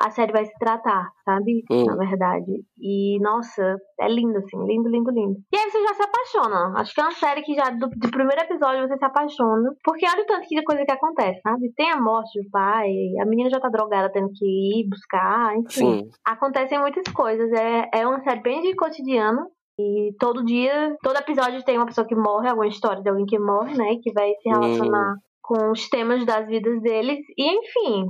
a 0.00 0.10
série 0.10 0.32
vai 0.32 0.44
se 0.44 0.52
tratar, 0.58 1.08
sabe? 1.24 1.64
Hum. 1.70 1.84
Na 1.84 1.96
verdade. 1.96 2.64
E, 2.78 3.18
nossa, 3.20 3.76
é 4.00 4.08
lindo, 4.08 4.38
assim, 4.38 4.58
lindo, 4.66 4.88
lindo, 4.88 5.10
lindo. 5.10 5.36
E 5.52 5.56
aí 5.56 5.70
você 5.70 5.82
já 5.82 5.94
se 5.94 6.02
apaixona. 6.02 6.80
Acho 6.80 6.94
que 6.94 7.00
é 7.00 7.04
uma 7.04 7.12
série 7.12 7.42
que 7.42 7.54
já 7.54 7.70
do, 7.70 7.88
do 7.88 8.10
primeiro 8.10 8.42
episódio 8.42 8.86
você 8.88 8.96
se 8.96 9.04
apaixona. 9.04 9.70
Porque 9.84 10.06
olha 10.06 10.22
o 10.22 10.26
tanto 10.26 10.48
que 10.48 10.56
de 10.56 10.64
coisa 10.64 10.84
que 10.84 10.92
acontece, 10.92 11.40
sabe? 11.42 11.72
Tem 11.76 11.90
a 11.90 12.00
morte 12.00 12.42
do 12.42 12.50
pai, 12.50 12.90
a 13.20 13.26
menina 13.26 13.50
já 13.50 13.60
tá 13.60 13.68
drogada 13.68 14.10
tendo 14.12 14.30
que 14.34 14.44
ir 14.44 14.88
buscar, 14.88 15.56
enfim 15.56 15.84
Sim. 15.84 16.10
acontecem 16.24 16.78
muitas 16.78 17.04
coisas. 17.12 17.50
É, 17.52 17.90
é 17.92 18.06
uma 18.06 18.22
série 18.22 18.40
bem 18.40 18.62
de 18.62 18.74
cotidiano. 18.74 19.48
E 19.78 20.14
todo 20.20 20.44
dia, 20.44 20.96
todo 21.02 21.18
episódio 21.18 21.64
tem 21.64 21.76
uma 21.76 21.86
pessoa 21.86 22.06
que 22.06 22.14
morre, 22.14 22.48
alguma 22.48 22.68
história 22.68 23.02
de 23.02 23.08
alguém 23.08 23.26
que 23.26 23.38
morre, 23.38 23.76
né? 23.76 23.96
Que 24.00 24.12
vai 24.12 24.30
se 24.40 24.48
relacionar 24.48 25.16
com 25.42 25.72
os 25.72 25.88
temas 25.88 26.24
das 26.24 26.46
vidas 26.46 26.80
deles. 26.80 27.18
E 27.36 27.58
enfim, 27.58 28.06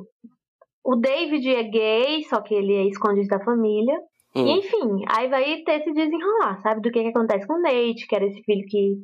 o 0.84 0.96
David 0.96 1.48
é 1.48 1.62
gay, 1.64 2.22
só 2.24 2.40
que 2.42 2.54
ele 2.54 2.74
é 2.74 2.84
escondido 2.86 3.28
da 3.28 3.42
família. 3.44 3.98
E 4.36 4.40
Hum. 4.40 4.56
enfim, 4.58 5.04
aí 5.08 5.28
vai 5.28 5.44
ter 5.64 5.80
esse 5.80 5.92
desenrolar, 5.92 6.60
sabe? 6.60 6.80
Do 6.80 6.90
que, 6.90 7.02
que 7.02 7.08
acontece 7.08 7.46
com 7.46 7.54
o 7.54 7.60
Nate, 7.62 8.06
que 8.08 8.14
era 8.16 8.26
esse 8.26 8.42
filho 8.42 8.64
que 8.68 8.96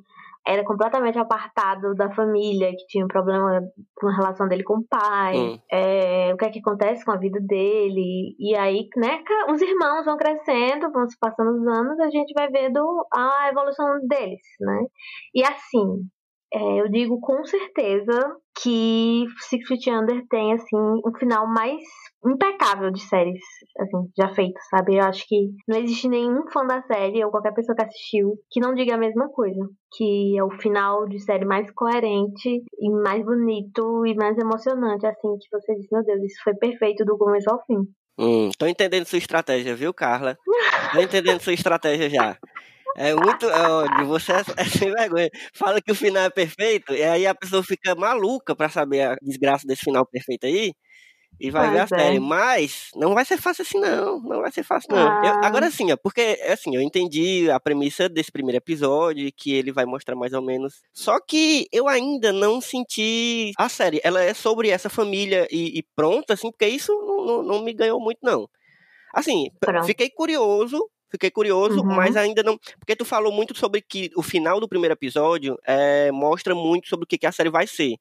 era 0.46 0.64
completamente 0.64 1.18
apartado 1.18 1.94
da 1.94 2.10
família, 2.14 2.70
que 2.70 2.86
tinha 2.88 3.04
um 3.04 3.08
problema 3.08 3.60
com 3.94 4.08
a 4.08 4.16
relação 4.16 4.48
dele 4.48 4.64
com 4.64 4.78
o 4.78 4.84
pai, 4.88 5.36
Hum. 5.36 5.58
é, 5.70 6.32
o 6.34 6.36
que 6.36 6.46
é 6.46 6.50
que 6.50 6.58
acontece 6.60 7.04
com 7.04 7.12
a 7.12 7.16
vida 7.18 7.38
dele, 7.40 8.34
e 8.38 8.56
aí, 8.56 8.88
né, 8.96 9.22
os 9.52 9.60
irmãos 9.60 10.04
vão 10.04 10.16
crescendo, 10.16 10.90
vão 10.90 11.06
se 11.06 11.16
passando 11.20 11.50
os 11.52 11.66
anos, 11.66 12.00
a 12.00 12.10
gente 12.10 12.32
vai 12.34 12.48
vendo 12.48 12.80
a 13.14 13.48
evolução 13.50 13.86
deles, 14.08 14.40
né? 14.60 14.80
E 15.34 15.42
assim, 15.44 16.02
é, 16.52 16.80
eu 16.80 16.88
digo 16.88 17.20
com 17.20 17.44
certeza 17.44 18.36
que 18.62 19.24
Six 19.48 19.68
Feet 19.68 19.86
Under 19.88 20.26
tem, 20.28 20.52
assim, 20.52 20.76
um 20.76 21.12
final 21.18 21.46
mais 21.46 21.80
impecável 22.26 22.90
de 22.90 23.00
séries, 23.00 23.40
assim, 23.78 24.10
já 24.18 24.34
feitas, 24.34 24.62
sabe? 24.68 24.96
Eu 24.96 25.04
acho 25.04 25.24
que 25.26 25.50
não 25.66 25.78
existe 25.78 26.08
nenhum 26.08 26.42
fã 26.52 26.66
da 26.66 26.82
série 26.82 27.24
ou 27.24 27.30
qualquer 27.30 27.54
pessoa 27.54 27.76
que 27.76 27.84
assistiu 27.84 28.34
que 28.50 28.60
não 28.60 28.74
diga 28.74 28.94
a 28.94 28.98
mesma 28.98 29.28
coisa. 29.30 29.60
Que 29.96 30.36
é 30.36 30.44
o 30.44 30.50
final 30.50 31.06
de 31.06 31.20
série 31.20 31.44
mais 31.44 31.70
coerente 31.72 32.62
e 32.78 32.90
mais 32.90 33.24
bonito 33.24 34.04
e 34.04 34.14
mais 34.14 34.36
emocionante, 34.36 35.06
assim, 35.06 35.36
que 35.38 35.48
você 35.52 35.74
diz, 35.76 35.86
meu 35.90 36.04
Deus, 36.04 36.22
isso 36.22 36.42
foi 36.42 36.54
perfeito 36.54 37.04
do 37.04 37.16
começo 37.16 37.48
ao 37.50 37.64
fim. 37.64 37.78
Hum, 38.18 38.50
tô 38.58 38.66
entendendo 38.66 39.06
sua 39.06 39.18
estratégia, 39.18 39.74
viu, 39.74 39.94
Carla? 39.94 40.36
Tô 40.92 41.00
entendendo 41.00 41.40
sua 41.40 41.54
estratégia 41.54 42.10
já. 42.10 42.36
É 42.96 43.14
muito. 43.14 43.46
É, 43.48 44.04
você 44.04 44.32
é, 44.32 44.42
é 44.56 44.64
sem 44.64 44.90
vergonha. 44.92 45.28
Fala 45.54 45.80
que 45.80 45.92
o 45.92 45.94
final 45.94 46.24
é 46.24 46.30
perfeito, 46.30 46.92
e 46.94 47.02
aí 47.02 47.26
a 47.26 47.34
pessoa 47.34 47.62
fica 47.62 47.94
maluca 47.94 48.54
pra 48.54 48.68
saber 48.68 49.02
a 49.02 49.16
desgraça 49.22 49.66
desse 49.66 49.82
final 49.82 50.06
perfeito 50.06 50.46
aí. 50.46 50.72
E 51.38 51.50
vai 51.50 51.70
ver 51.70 51.80
a 51.80 51.82
é. 51.84 51.86
série. 51.86 52.20
Mas 52.20 52.88
não 52.94 53.14
vai 53.14 53.24
ser 53.24 53.38
fácil 53.38 53.62
assim, 53.62 53.78
não. 53.80 54.20
Não 54.20 54.40
vai 54.42 54.52
ser 54.52 54.62
fácil, 54.62 54.90
não. 54.94 54.98
Eu- 55.24 55.32
Ah. 55.34 55.46
agora 55.46 55.70
sim, 55.70 55.90
ó, 55.90 55.96
porque 55.96 56.38
assim, 56.46 56.74
eu 56.74 56.82
entendi 56.82 57.50
a 57.50 57.58
premissa 57.58 58.08
desse 58.10 58.30
primeiro 58.30 58.58
episódio, 58.58 59.30
que 59.34 59.54
ele 59.54 59.72
vai 59.72 59.86
mostrar 59.86 60.14
mais 60.16 60.34
ou 60.34 60.42
menos. 60.42 60.82
Só 60.92 61.18
que 61.18 61.66
eu 61.72 61.88
ainda 61.88 62.30
não 62.32 62.60
senti 62.60 63.52
a 63.56 63.68
série. 63.70 64.00
Ela 64.04 64.22
é 64.22 64.34
sobre 64.34 64.68
essa 64.68 64.90
família 64.90 65.46
e, 65.50 65.78
e 65.78 65.82
pronto, 65.96 66.30
assim, 66.32 66.50
porque 66.50 66.66
isso 66.66 66.92
não, 66.92 67.24
não, 67.24 67.42
não 67.42 67.64
me 67.64 67.72
ganhou 67.72 68.00
muito, 68.00 68.18
não. 68.22 68.46
Assim, 69.14 69.46
Pronto. 69.60 69.86
fiquei 69.86 70.10
curioso. 70.10 70.78
Fiquei 71.10 71.30
curioso, 71.30 71.80
Uhum. 71.80 71.86
mas 71.86 72.16
ainda 72.16 72.42
não. 72.42 72.56
Porque 72.78 72.94
tu 72.96 73.04
falou 73.04 73.32
muito 73.32 73.56
sobre 73.56 73.80
que 73.80 74.10
o 74.16 74.22
final 74.22 74.60
do 74.60 74.68
primeiro 74.68 74.92
episódio 74.94 75.58
é, 75.66 76.10
mostra 76.12 76.54
muito 76.54 76.88
sobre 76.88 77.04
o 77.04 77.06
que, 77.06 77.18
que 77.18 77.26
a 77.26 77.32
série 77.32 77.50
vai 77.50 77.66
ser. 77.66 77.96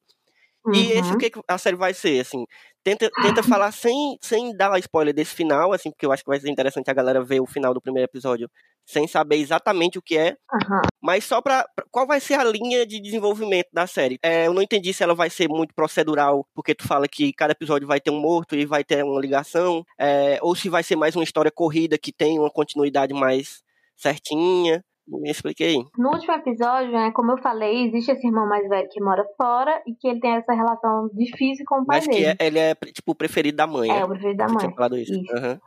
E 0.72 0.92
esse 0.92 1.12
Uhum. 1.12 1.14
o 1.14 1.16
que 1.16 1.30
que 1.30 1.40
a 1.48 1.58
série 1.58 1.76
vai 1.76 1.92
ser, 1.94 2.20
assim. 2.20 2.44
Tenta, 2.84 3.10
tenta 3.20 3.42
falar 3.58 3.72
sem, 3.72 4.16
sem 4.22 4.56
dar 4.56 4.78
spoiler 4.78 5.14
desse 5.14 5.34
final, 5.34 5.72
assim, 5.72 5.90
porque 5.90 6.06
eu 6.06 6.12
acho 6.12 6.22
que 6.22 6.30
vai 6.30 6.40
ser 6.40 6.50
interessante 6.50 6.90
a 6.90 6.94
galera 6.94 7.22
ver 7.24 7.40
o 7.40 7.46
final 7.46 7.74
do 7.74 7.80
primeiro 7.80 8.08
episódio 8.08 8.48
sem 8.86 9.06
saber 9.08 9.36
exatamente 9.36 9.98
o 9.98 10.02
que 10.02 10.16
é, 10.18 10.36
Aham. 10.52 10.80
mas 11.02 11.24
só 11.24 11.40
pra. 11.40 11.64
pra- 11.74 11.84
qual 11.90 12.06
vai 12.06 12.20
ser 12.20 12.34
a 12.34 12.44
linha 12.44 12.86
de 12.86 13.00
desenvolvimento 13.00 13.68
da 13.72 13.86
série? 13.86 14.18
É, 14.22 14.46
eu 14.46 14.54
não 14.54 14.62
entendi 14.62 14.92
se 14.92 15.02
ela 15.02 15.14
vai 15.14 15.30
ser 15.30 15.48
muito 15.48 15.74
procedural, 15.74 16.46
porque 16.54 16.74
tu 16.74 16.86
fala 16.86 17.08
que 17.08 17.32
cada 17.32 17.52
episódio 17.52 17.86
vai 17.88 18.00
ter 18.00 18.10
um 18.10 18.20
morto 18.20 18.54
e 18.56 18.66
vai 18.66 18.84
ter 18.84 19.04
uma 19.04 19.20
ligação, 19.20 19.84
é, 19.98 20.38
ou 20.42 20.54
se 20.54 20.68
vai 20.68 20.82
ser 20.82 20.96
mais 20.96 21.14
uma 21.16 21.24
história 21.24 21.50
corrida 21.50 21.98
que 21.98 22.12
tem 22.12 22.38
uma 22.38 22.50
continuidade 22.50 23.14
mais 23.14 23.62
certinha. 23.96 24.84
Me 25.18 25.30
expliquei. 25.30 25.76
No 25.98 26.10
último 26.10 26.32
episódio, 26.34 26.92
né, 26.92 27.10
como 27.12 27.32
eu 27.32 27.38
falei, 27.38 27.86
existe 27.86 28.12
esse 28.12 28.26
irmão 28.26 28.46
mais 28.48 28.68
velho 28.68 28.88
que 28.90 29.02
mora 29.02 29.24
fora 29.36 29.82
e 29.86 29.94
que 29.94 30.06
ele 30.08 30.20
tem 30.20 30.32
essa 30.36 30.52
relação 30.52 31.08
difícil 31.14 31.64
com 31.66 31.80
o 31.80 31.86
pai 31.86 31.98
Mas 31.98 32.06
que 32.06 32.12
dele. 32.12 32.36
é- 32.38 32.46
ele 32.46 32.58
é, 32.58 32.74
tipo, 32.74 33.12
o 33.12 33.14
preferido 33.14 33.56
da 33.56 33.66
mãe, 33.66 33.90
É, 33.90 33.94
né? 33.98 34.04
o 34.04 34.08
preferido 34.08 34.38
da 34.38 34.46
mãe. 34.48 34.56
tinha 34.58 34.70
falado 34.72 34.96
isso. 34.96 35.12
Isso. 35.12 35.36
Aham. 35.36 35.60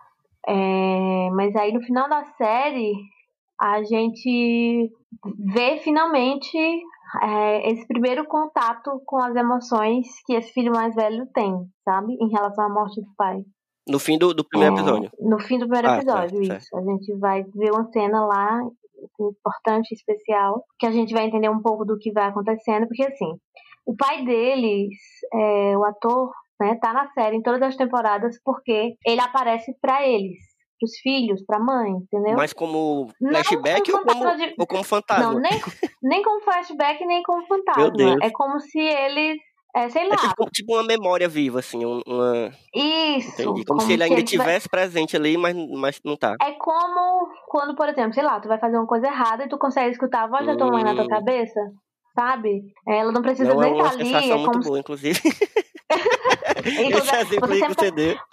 É, 0.48 1.30
mas 1.32 1.56
aí 1.56 1.72
no 1.74 1.82
final 1.82 2.10
da 2.10 2.26
série 2.38 2.94
a 3.60 3.82
gente 3.84 4.92
vê 5.54 5.78
finalmente 5.78 6.58
é, 7.22 7.72
esse 7.72 7.88
primeiro 7.88 8.26
contato 8.26 9.02
com 9.06 9.18
as 9.22 9.36
emoções 9.36 10.08
que 10.26 10.34
esse 10.34 10.52
filho 10.52 10.72
mais 10.74 10.94
velho 10.96 11.26
tem, 11.34 11.54
sabe? 11.86 12.14
Em 12.20 12.30
relação 12.30 12.66
à 12.66 12.70
morte 12.70 13.00
do 13.00 13.08
pai. 13.16 13.44
No 13.88 14.00
fim 14.00 14.18
do, 14.18 14.34
do 14.34 14.44
primeiro 14.44 14.76
É, 14.76 14.80
episódio. 14.80 15.12
No 15.20 15.40
fim 15.40 15.60
do 15.60 15.66
primeiro 15.68 15.90
Ah, 15.90 15.98
episódio, 15.98 16.44
certo, 16.46 16.62
isso. 16.62 16.76
A 16.78 16.82
gente 16.82 17.14
vai 17.20 17.44
ver 17.44 17.72
uma 17.72 17.86
cena 17.92 18.26
lá 18.26 18.62
importante, 19.20 19.92
especial, 19.94 20.64
que 20.80 20.86
a 20.86 20.92
gente 20.92 21.14
vai 21.14 21.26
entender 21.26 21.50
um 21.50 21.62
pouco 21.62 21.86
do 21.86 21.98
que 21.98 22.12
vai 22.12 22.26
acontecendo, 22.30 22.88
porque 22.88 23.04
assim, 23.04 23.32
o 23.86 23.96
pai 23.96 24.24
deles, 24.26 24.96
é, 25.34 25.78
o 25.78 25.84
ator, 25.84 26.32
né, 26.60 26.76
tá 26.82 26.94
na 26.94 27.12
série 27.14 27.38
em 27.38 27.42
todas 27.42 27.62
as 27.62 27.76
temporadas 27.76 28.40
porque 28.44 28.96
ele 29.06 29.22
aparece 29.22 29.76
pra 29.82 30.08
eles, 30.08 30.38
pros 30.80 30.98
filhos, 31.02 31.44
pra 31.46 31.60
mãe, 31.60 31.92
entendeu? 31.92 32.36
Mas 32.36 32.54
como 32.54 33.08
flashback 33.20 33.92
com 33.92 33.98
ou 33.98 34.04
como, 34.04 34.14
fantasma 34.24 34.36
de- 34.48 34.56
ou 34.58 34.68
como 34.68 34.84
fantasma? 34.84 35.34
Não, 35.34 35.40
nem, 35.40 35.52
nem 36.02 36.24
como 36.24 36.42
flashback, 36.42 37.06
nem 37.06 37.24
como 37.24 37.46
fantasma. 37.48 38.18
É 38.22 38.30
como 38.32 38.60
se 38.60 38.80
eles, 38.80 39.38
é, 39.76 39.90
sei 39.90 40.08
lá, 40.08 40.16
É 40.16 40.18
tipo, 40.18 40.46
tipo 40.52 40.74
uma 40.74 40.84
memória 40.84 41.28
viva, 41.28 41.60
assim. 41.60 41.86
um- 41.86 42.02
Uma... 42.06 42.52
isso. 42.76 43.32
Entendi. 43.42 43.66
Como, 43.66 43.82
se 43.82 43.94
ele 43.94 44.04
ainda 44.04 44.16
tivesse- 44.24 44.38
tivesse 44.50 44.70
presente 44.70 45.16
ali, 45.18 45.36
mas, 45.38 45.56
mas 45.70 46.00
não 46.06 46.16
tá. 46.16 46.36
É 46.42 46.52
como 46.54 47.28
quando, 47.48 47.76
por 47.76 47.90
exemplo, 47.90 48.14
sei 48.14 48.24
lá, 48.24 48.40
tu 48.40 48.48
vai 48.48 48.60
fazer 48.60 48.78
uma 48.78 48.88
coisa 48.88 49.08
errada 49.08 49.46
e 49.46 49.50
tu 49.50 49.58
consegue 49.58 49.92
escutar 49.92 50.24
a 50.24 50.28
voz 50.28 50.46
da 50.46 50.56
tua 50.56 50.72
mãe 50.72 50.84
na 50.84 50.94
tua 50.96 51.06
Hum. 51.06 51.10
cabeça, 51.10 51.60
sabe? 52.16 52.62
Ela 52.88 53.12
não 53.12 53.22
precisa 53.22 53.54
Não 53.54 53.62
é 53.64 53.70
nem 53.70 53.78
estar 53.80 53.90
ali, 53.94 54.06
sensação 54.06 54.32
é 54.32 54.40
muito 54.40 54.52
como 54.52 54.64
boa, 54.64 54.80
inclusive. 54.80 55.20
Inclusive, 55.20 55.34
Esse 57.04 57.16
exemplo 57.16 57.48
você 57.48 57.60
sempre, 57.60 57.76
tá, 58.16 58.26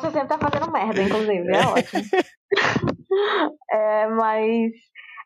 você 0.00 0.10
sempre 0.10 0.28
tá 0.28 0.38
fazendo 0.38 0.70
merda, 0.72 1.02
inclusive, 1.02 1.48
é 1.54 1.66
ótimo. 1.66 2.02
é, 3.70 4.06
mas 4.08 4.72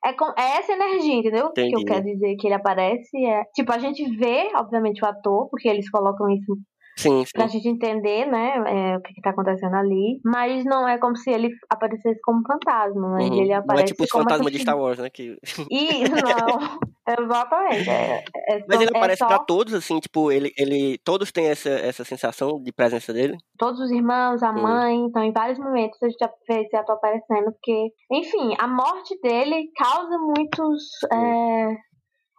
é, 0.04 0.12
com, 0.12 0.26
é 0.38 0.58
essa 0.58 0.72
energia, 0.72 1.14
entendeu? 1.14 1.50
Que 1.52 1.62
eu 1.62 1.66
Entendi. 1.66 1.84
quero 1.84 2.04
dizer 2.04 2.36
que 2.36 2.46
ele 2.46 2.54
aparece. 2.54 3.16
É, 3.24 3.44
tipo, 3.54 3.72
a 3.72 3.78
gente 3.78 4.04
vê, 4.16 4.50
obviamente, 4.54 5.02
o 5.02 5.08
ator, 5.08 5.48
porque 5.48 5.68
eles 5.68 5.90
colocam 5.90 6.28
isso 6.28 6.56
Sim, 6.96 7.24
pra 7.32 7.48
sim. 7.48 7.54
gente 7.58 7.68
entender, 7.68 8.26
né, 8.26 8.54
é, 8.66 8.96
o 8.96 9.00
que, 9.02 9.14
que 9.14 9.20
tá 9.20 9.30
acontecendo 9.30 9.74
ali. 9.74 10.20
Mas 10.24 10.64
não 10.64 10.86
é 10.88 10.98
como 10.98 11.16
se 11.16 11.30
ele 11.30 11.50
aparecesse 11.70 12.20
como 12.22 12.42
fantasma, 12.46 13.08
mas 13.08 13.28
Uhum. 13.30 13.38
ele 13.40 13.48
Não 13.48 13.54
é 13.54 13.58
aparece 13.58 13.86
tipo 13.92 14.04
os 14.04 14.10
fantasmas 14.10 14.52
de 14.52 14.58
Star 14.60 14.78
Wars, 14.78 14.98
né? 14.98 15.10
Que... 15.10 15.36
Isso, 15.70 16.14
não. 16.14 16.58
Exatamente. 17.06 17.90
É, 17.90 18.16
é 18.48 18.64
Mas 18.66 18.80
ele 18.80 18.90
é 18.94 18.96
aparece 18.96 19.18
só 19.18 19.26
pra 19.26 19.38
todos, 19.40 19.74
assim, 19.74 20.00
tipo, 20.00 20.32
ele, 20.32 20.50
ele. 20.56 20.96
Todos 21.04 21.30
têm 21.30 21.48
essa, 21.48 21.68
essa 21.68 22.02
sensação 22.02 22.62
de 22.62 22.72
presença 22.72 23.12
dele. 23.12 23.36
todos 23.58 23.78
os 23.80 23.90
irmãos, 23.90 24.42
a 24.42 24.50
Hum. 24.50 24.62
mãe. 24.62 24.96
Então, 25.04 25.22
em 25.22 25.32
vários 25.32 25.58
momentos 25.58 26.02
a 26.02 26.08
gente 26.08 26.26
vê 26.48 26.62
esse 26.62 26.74
ator 26.76 26.94
aparecendo, 26.96 27.52
porque, 27.52 27.88
enfim, 28.10 28.54
a 28.58 28.66
morte 28.66 29.18
dele 29.22 29.68
causa 29.76 30.16
muitos. 30.18 30.82
É, 31.12 31.76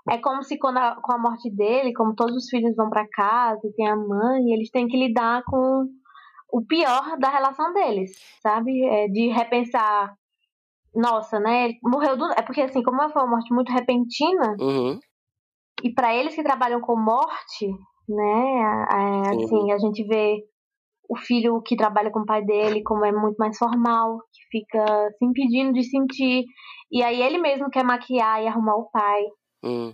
é 0.10 0.18
como 0.20 0.44
se 0.44 0.58
quando 0.58 0.78
a- 0.78 0.98
com 1.02 1.12
a 1.14 1.18
morte 1.18 1.50
dele, 1.50 1.94
como 1.94 2.16
todos 2.16 2.36
os 2.36 2.50
filhos 2.50 2.76
vão 2.76 2.90
pra 2.90 3.08
casa 3.10 3.62
e 3.66 3.74
tem 3.74 3.88
a 3.88 3.96
mãe, 3.96 4.52
eles 4.54 4.70
têm 4.72 4.88
que 4.88 4.98
lidar 4.98 5.44
com 5.46 5.86
o 6.52 6.66
pior 6.66 7.18
da 7.18 7.30
relação 7.30 7.74
deles, 7.74 8.12
sabe? 8.42 8.84
É, 8.86 9.08
de 9.08 9.28
repensar 9.30 10.14
nossa, 10.94 11.40
né? 11.40 11.66
Ele 11.66 11.80
morreu 11.84 12.16
do. 12.16 12.26
É 12.32 12.42
porque, 12.42 12.62
assim, 12.62 12.82
como 12.82 13.10
foi 13.10 13.22
uma 13.22 13.32
morte 13.32 13.54
muito 13.54 13.72
repentina, 13.72 14.56
Uhum. 14.60 14.98
e 15.84 15.94
para 15.94 16.16
eles 16.16 16.34
que 16.36 16.44
trabalham 16.44 16.80
com 16.80 16.96
morte, 16.98 17.68
né? 18.08 18.86
é, 18.92 19.30
Sim. 19.36 19.44
assim, 19.44 19.72
a 19.74 19.78
gente 19.78 20.04
vê 20.08 20.38
o 21.10 21.18
filho 21.18 21.62
que 21.62 21.76
trabalha 21.76 22.10
com 22.12 22.22
o 22.22 22.26
pai 22.26 22.44
dele 22.46 22.82
como 22.84 23.04
é 23.06 23.12
muito 23.12 23.36
mais 23.38 23.58
formal, 23.58 24.20
que 24.32 24.60
fica 24.60 25.10
se 25.18 25.26
impedindo 25.26 25.74
de 25.74 25.84
sentir. 25.84 26.46
E 26.92 27.04
aí 27.04 27.22
ele 27.22 27.38
mesmo 27.40 27.70
quer 27.70 27.84
maquiar 27.84 28.42
e 28.42 28.48
arrumar 28.48 28.76
o 28.76 28.90
pai. 28.90 29.22
Hum. 29.66 29.94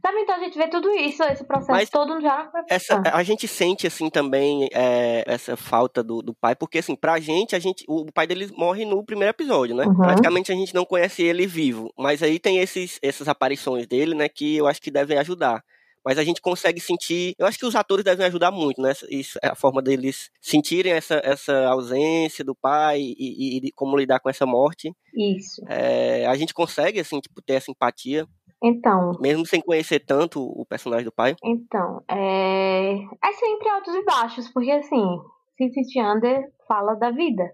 Sabe, 0.00 0.20
então 0.20 0.36
a 0.36 0.38
gente 0.38 0.56
vê 0.56 0.68
tudo 0.68 0.88
isso, 0.90 1.24
esse 1.24 1.44
processo 1.44 1.72
Mas 1.72 1.90
todo 1.90 2.20
já. 2.20 2.48
Essa, 2.68 3.02
a 3.12 3.22
gente 3.24 3.48
sente, 3.48 3.84
assim, 3.86 4.08
também 4.08 4.68
é, 4.72 5.24
essa 5.26 5.56
falta 5.56 6.04
do, 6.04 6.22
do 6.22 6.32
pai, 6.32 6.54
porque, 6.54 6.78
assim, 6.78 6.94
pra 6.94 7.18
gente, 7.18 7.56
a 7.56 7.58
gente, 7.58 7.84
o 7.88 8.06
pai 8.12 8.24
dele 8.26 8.48
morre 8.56 8.84
no 8.84 9.04
primeiro 9.04 9.30
episódio, 9.30 9.74
né? 9.74 9.84
Uhum. 9.84 9.96
Praticamente 9.96 10.52
a 10.52 10.54
gente 10.54 10.72
não 10.72 10.84
conhece 10.84 11.22
ele 11.24 11.46
vivo, 11.48 11.92
mas 11.98 12.22
aí 12.22 12.38
tem 12.38 12.58
esses, 12.58 13.00
essas 13.02 13.26
aparições 13.26 13.88
dele, 13.88 14.14
né, 14.14 14.28
que 14.28 14.56
eu 14.56 14.68
acho 14.68 14.80
que 14.80 14.90
devem 14.90 15.18
ajudar. 15.18 15.64
Mas 16.04 16.16
a 16.16 16.24
gente 16.24 16.40
consegue 16.40 16.80
sentir, 16.80 17.34
eu 17.36 17.44
acho 17.44 17.58
que 17.58 17.66
os 17.66 17.74
atores 17.74 18.04
devem 18.04 18.24
ajudar 18.24 18.50
muito, 18.50 18.80
né? 18.80 18.92
Isso 19.10 19.38
a 19.42 19.54
forma 19.54 19.82
deles 19.82 20.30
sentirem 20.40 20.92
essa, 20.92 21.20
essa 21.24 21.66
ausência 21.66 22.44
do 22.44 22.54
pai 22.54 23.00
e, 23.00 23.58
e- 23.58 23.66
e 23.66 23.72
como 23.72 23.96
lidar 23.96 24.20
com 24.20 24.30
essa 24.30 24.46
morte. 24.46 24.90
Isso. 25.14 25.60
É, 25.68 26.24
a 26.26 26.34
gente 26.36 26.54
consegue, 26.54 27.00
assim, 27.00 27.20
tipo, 27.20 27.42
ter 27.42 27.54
essa 27.54 27.70
empatia, 27.70 28.26
Então, 28.62 29.12
mesmo 29.20 29.46
sem 29.46 29.60
conhecer 29.60 30.00
tanto 30.00 30.42
o 30.42 30.66
personagem 30.66 31.04
do 31.04 31.12
pai. 31.12 31.36
então, 31.44 32.02
é... 32.08 32.94
é 32.94 33.32
sempre 33.32 33.68
altos 33.68 33.94
e 33.94 34.04
baixos, 34.04 34.48
porque 34.52 34.72
assim, 34.72 35.20
City 35.56 36.00
Under 36.00 36.44
fala 36.66 36.94
da 36.96 37.10
vida. 37.10 37.44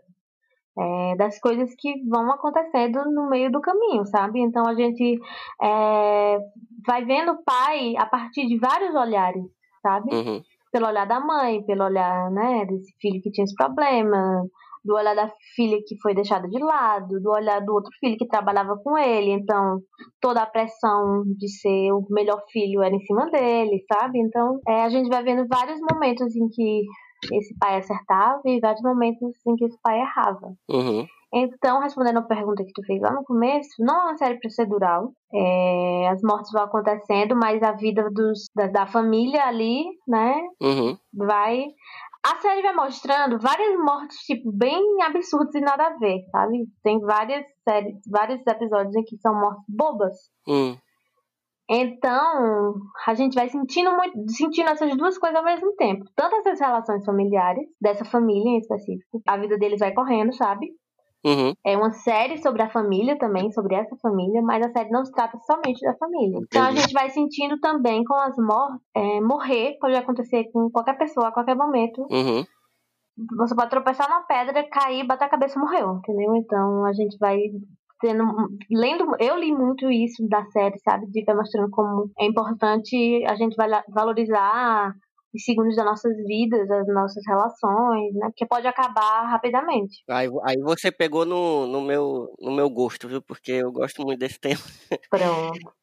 é, 0.77 1.17
das 1.17 1.39
coisas 1.39 1.73
que 1.79 2.03
vão 2.09 2.31
acontecendo 2.33 3.05
no 3.13 3.29
meio 3.29 3.51
do 3.51 3.61
caminho, 3.61 4.05
sabe? 4.07 4.41
Então 4.41 4.67
a 4.67 4.75
gente 4.75 5.19
é, 5.63 6.39
vai 6.87 7.05
vendo 7.05 7.33
o 7.33 7.45
pai 7.45 7.95
a 7.97 8.07
partir 8.07 8.47
de 8.47 8.59
vários 8.59 8.95
olhares, 8.95 9.45
sabe? 9.83 10.15
Uhum. 10.15 10.43
Pelo 10.73 10.89
olhar 10.89 11.07
da 11.07 11.21
mãe, 11.21 11.65
pelo 11.65 11.85
olhar, 11.85 12.31
né, 12.33 12.65
desse 12.67 12.93
filho 13.01 13.23
que 13.23 13.31
tinha 13.31 13.45
esse 13.45 13.55
problema, 13.55 14.45
do 14.85 14.95
olhar 14.95 15.15
da 15.15 15.31
filha 15.55 15.79
que 15.87 15.97
foi 16.03 16.15
deixada 16.15 16.49
de 16.49 16.59
lado, 16.63 17.21
do 17.21 17.31
olhar 17.31 17.61
do 17.61 17.73
outro 17.73 17.91
filho 18.01 18.17
que 18.17 18.27
trabalhava 18.29 18.77
com 18.83 18.99
ele, 18.99 19.31
então 19.31 19.79
toda 20.21 20.43
a 20.43 20.47
pressão 20.47 21.23
de 21.39 21.49
ser 21.49 21.93
o 21.93 22.05
melhor 22.11 22.43
filho 22.53 22.83
era 22.83 22.95
em 22.95 23.01
cima 23.01 23.31
dele, 23.31 23.83
sabe? 23.93 24.21
Então 24.21 24.61
é, 24.69 24.83
a 24.85 24.89
gente 24.89 25.09
vai 25.09 25.23
vendo 25.23 25.47
vários 25.49 25.81
momentos 25.81 26.35
em 26.37 26.49
que 26.49 26.83
esse 27.33 27.57
pai 27.59 27.79
acertava 27.79 28.43
e 28.45 28.61
vários 28.61 28.83
momentos 28.83 29.33
em 29.47 29.57
que 29.57 29.65
esse 29.65 29.79
pai 29.83 30.01
errava. 30.01 30.53
Uhum. 30.71 31.07
Então, 31.37 31.81
respondendo 31.81 32.19
a 32.19 32.23
pergunta 32.23 32.63
que 32.65 32.73
tu 32.73 32.81
fez 32.87 33.01
lá 33.01 33.11
no 33.11 33.25
começo, 33.25 33.71
não 33.81 33.95
é 33.95 34.05
uma 34.05 34.17
série 34.17 34.39
procedural. 34.39 35.11
É, 35.35 36.09
as 36.09 36.23
mortes 36.23 36.53
vão 36.53 36.63
acontecendo, 36.63 37.35
mas 37.35 37.61
a 37.61 37.73
vida 37.73 38.09
dos, 38.13 38.45
da, 38.55 38.69
da 38.69 38.87
família 38.87 39.45
ali, 39.45 39.83
né, 40.07 40.33
Uhum. 40.63 40.97
vai. 41.13 41.65
A 42.25 42.41
série 42.41 42.63
vai 42.63 42.75
mostrando 42.75 43.39
várias 43.39 43.79
mortes, 43.79 44.17
tipo, 44.21 44.51
bem 44.51 44.83
absurdas 45.03 45.55
e 45.55 45.61
nada 45.61 45.89
a 45.89 45.99
ver, 45.99 46.25
sabe? 46.31 46.65
Tem 46.83 46.99
várias 47.01 47.45
séries, 47.69 47.97
vários 48.11 48.47
episódios 48.47 48.97
em 48.97 49.05
que 49.05 49.19
são 49.19 49.39
mortes 49.39 49.65
bobas. 49.69 50.15
Uhum. 50.49 50.75
Então, 51.69 52.75
a 53.07 53.15
gente 53.15 53.35
vai 53.35 53.49
sentindo 53.49 53.93
muito, 53.93 54.31
sentindo 54.33 54.71
essas 54.71 54.97
duas 54.97 55.19
coisas 55.19 55.37
ao 55.39 55.45
mesmo 55.45 55.75
tempo. 55.77 56.05
Tanto 56.17 56.37
essas 56.37 56.61
relações 56.61 57.05
familiares, 57.05 57.67
dessa 57.81 58.05
família 58.07 58.51
em 58.51 58.59
específico, 58.59 59.23
a 59.27 59.37
vida 59.37 59.59
deles 59.59 59.81
vai 59.81 59.93
correndo, 59.93 60.35
sabe? 60.35 60.69
Uhum. 61.25 61.55
É 61.65 61.77
uma 61.77 61.91
série 61.91 62.37
sobre 62.39 62.63
a 62.63 62.69
família 62.69 63.17
também, 63.19 63.51
sobre 63.51 63.75
essa 63.75 63.97
família, 63.97 64.43
mas 64.43 64.65
a 64.65 64.71
série 64.71 64.91
não 64.91 65.05
se 65.05 65.13
trata 65.13 65.39
somente 65.39 65.81
da 65.81 65.97
família. 65.97 66.39
Então 66.43 66.63
a 66.63 66.67
Entendi. 66.67 66.83
gente 66.83 66.93
vai 66.93 67.09
sentindo 67.11 67.59
também 67.61 68.05
com 68.05 68.15
as 68.15 68.37
mortes. 68.37 68.81
É, 68.95 69.21
morrer 69.21 69.79
pode 69.81 69.97
acontecer 69.97 70.45
com 70.53 70.71
qualquer 70.71 70.99
pessoa 70.99 71.29
a 71.29 71.33
qualquer 71.33 71.57
momento. 71.57 72.07
Uhum. 72.11 72.45
Você 73.39 73.55
pode 73.55 73.71
tropeçar 73.71 74.09
numa 74.09 74.27
pedra, 74.27 74.69
cair, 74.69 75.07
bater 75.07 75.25
a 75.25 75.31
cabeça 75.31 75.59
e 75.59 75.63
morreu, 75.63 75.97
entendeu? 75.97 76.35
Então 76.37 76.85
a 76.85 76.93
gente 76.93 77.17
vai 77.19 77.39
tendo. 78.01 78.25
Lendo. 78.71 79.07
Eu 79.19 79.37
li 79.37 79.53
muito 79.53 79.91
isso 79.91 80.27
da 80.29 80.45
série, 80.47 80.79
sabe? 80.81 81.07
De 81.07 81.25
vai 81.25 81.37
mostrando 81.37 81.71
como 81.71 82.11
é 82.19 82.27
importante 82.27 83.25
a 83.27 83.35
gente 83.37 83.57
valorizar 83.89 84.95
segundos 85.43 85.75
das 85.77 85.85
nossas 85.85 86.15
vidas, 86.27 86.71
as 86.71 86.87
nossas 86.89 87.23
relações, 87.27 88.13
né? 88.15 88.27
Porque 88.29 88.47
pode 88.47 88.67
acabar 88.67 89.25
rapidamente. 89.31 90.03
Aí, 90.09 90.29
aí 90.47 90.57
você 90.59 90.93
pegou 90.93 91.25
no, 91.25 91.67
no, 91.67 91.81
meu, 91.81 92.29
no 92.41 92.53
meu 92.53 92.69
gosto, 92.69 93.09
viu? 93.09 93.23
Porque 93.23 93.53
eu 93.53 93.73
gosto 93.73 94.03
muito 94.03 94.19
desse 94.21 94.39
tema. 94.39 94.61
Pronto. 95.11 95.75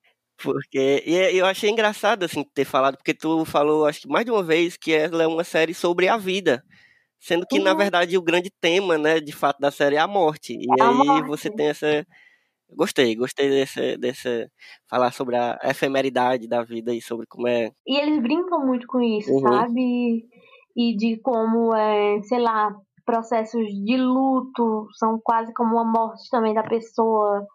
Porque. 0.42 1.04
E 1.06 1.38
eu 1.38 1.46
achei 1.46 1.70
engraçado, 1.70 2.24
assim, 2.24 2.44
ter 2.54 2.66
falado, 2.66 2.98
porque 2.98 3.14
tu 3.14 3.46
falou, 3.46 3.86
acho 3.86 4.02
que 4.02 4.08
mais 4.08 4.26
de 4.26 4.32
uma 4.32 4.44
vez, 4.44 4.76
que 4.78 4.92
ela 4.94 5.24
é 5.24 5.28
uma 5.28 5.44
série 5.44 5.74
sobre 5.74 6.08
a 6.08 6.18
vida. 6.18 6.64
Sendo 7.20 7.46
que, 7.48 7.60
na 7.60 7.72
Uhum. 7.72 7.78
verdade, 7.78 8.18
o 8.18 8.22
grande 8.24 8.50
tema, 8.62 8.98
né, 8.98 9.20
de 9.20 9.32
fato, 9.32 9.60
da 9.60 9.72
série 9.72 9.96
é 9.96 10.00
a 10.00 10.08
morte. 10.08 10.54
E 10.56 10.68
É 10.80 10.84
a 10.84 10.90
aí 10.90 10.94
morte. 10.94 11.28
você 11.28 11.50
tem 11.52 11.68
essa. 11.68 12.06
Gostei, 12.76 13.16
gostei 13.16 13.50
desse, 13.50 13.98
desse. 13.98 14.50
Falar 14.90 15.12
sobre 15.12 15.36
a 15.36 15.60
efemeridade 15.66 16.48
da 16.48 16.64
vida 16.64 16.94
e 16.94 17.02
sobre 17.02 17.26
como 17.28 17.48
é. 17.48 17.72
E 17.88 17.98
eles 18.00 18.22
brincam 18.22 18.66
muito 18.66 18.88
com 18.88 19.00
isso, 19.02 19.32
Uhum. 19.32 19.40
sabe? 19.42 20.26
E 20.76 20.96
de 20.96 21.20
como, 21.22 21.74
é, 21.76 22.22
sei 22.24 22.40
lá, 22.40 22.74
processos 23.06 23.66
de 23.86 23.98
luto 23.98 24.88
são 24.98 25.20
quase 25.24 25.54
como 25.54 25.74
uma 25.76 25.84
morte 25.86 26.30
também 26.30 26.54
da 26.54 26.64
pessoa, 26.64 27.46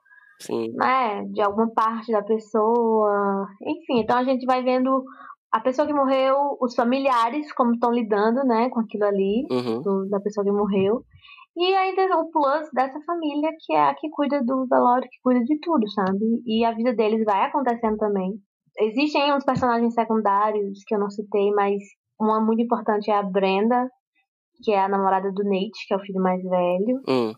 Assim, 0.40 0.70
né? 0.74 1.24
De 1.32 1.40
alguma 1.40 1.68
parte 1.70 2.12
da 2.12 2.22
pessoa. 2.22 3.46
Enfim, 3.62 4.00
então 4.00 4.18
a 4.18 4.24
gente 4.24 4.44
vai 4.44 4.62
vendo 4.62 5.02
a 5.50 5.60
pessoa 5.60 5.86
que 5.86 5.94
morreu, 5.94 6.58
os 6.60 6.74
familiares, 6.74 7.50
como 7.54 7.72
estão 7.72 7.90
lidando, 7.90 8.44
né, 8.44 8.68
com 8.68 8.80
aquilo 8.80 9.04
ali, 9.04 9.46
uhum, 9.50 9.80
do- 9.80 10.08
da 10.10 10.20
pessoa 10.20 10.44
que 10.44 10.52
morreu. 10.52 11.02
E 11.56 11.74
ainda 11.74 12.18
o 12.18 12.30
plus 12.30 12.68
dessa 12.74 13.00
família, 13.06 13.50
que 13.64 13.72
é 13.72 13.88
a 13.88 13.94
que 13.94 14.10
cuida 14.10 14.42
do 14.44 14.66
velório, 14.66 15.08
que 15.10 15.18
cuida 15.22 15.42
de 15.42 15.58
tudo, 15.60 15.88
sabe? 15.90 16.42
E 16.44 16.64
a 16.64 16.72
vida 16.72 16.92
deles 16.94 17.24
vai 17.24 17.46
acontecendo 17.46 17.96
também. 17.96 18.32
Existem 18.78 19.32
uns 19.32 19.44
personagens 19.44 19.94
secundários 19.94 20.84
que 20.86 20.94
eu 20.94 20.98
não 20.98 21.08
citei, 21.08 21.50
mas 21.52 21.82
uma 22.20 22.40
muito 22.40 22.62
importante 22.62 23.10
é 23.10 23.16
a 23.16 23.22
Brenda, 23.22 23.88
que 24.62 24.72
é 24.72 24.78
a 24.78 24.88
namorada 24.88 25.32
do 25.32 25.44
Nate, 25.44 25.86
que 25.86 25.94
é 25.94 25.96
o 25.96 26.00
filho 26.00 26.20
mais 26.20 26.42
velho. 26.42 27.00
hum. 27.08 27.32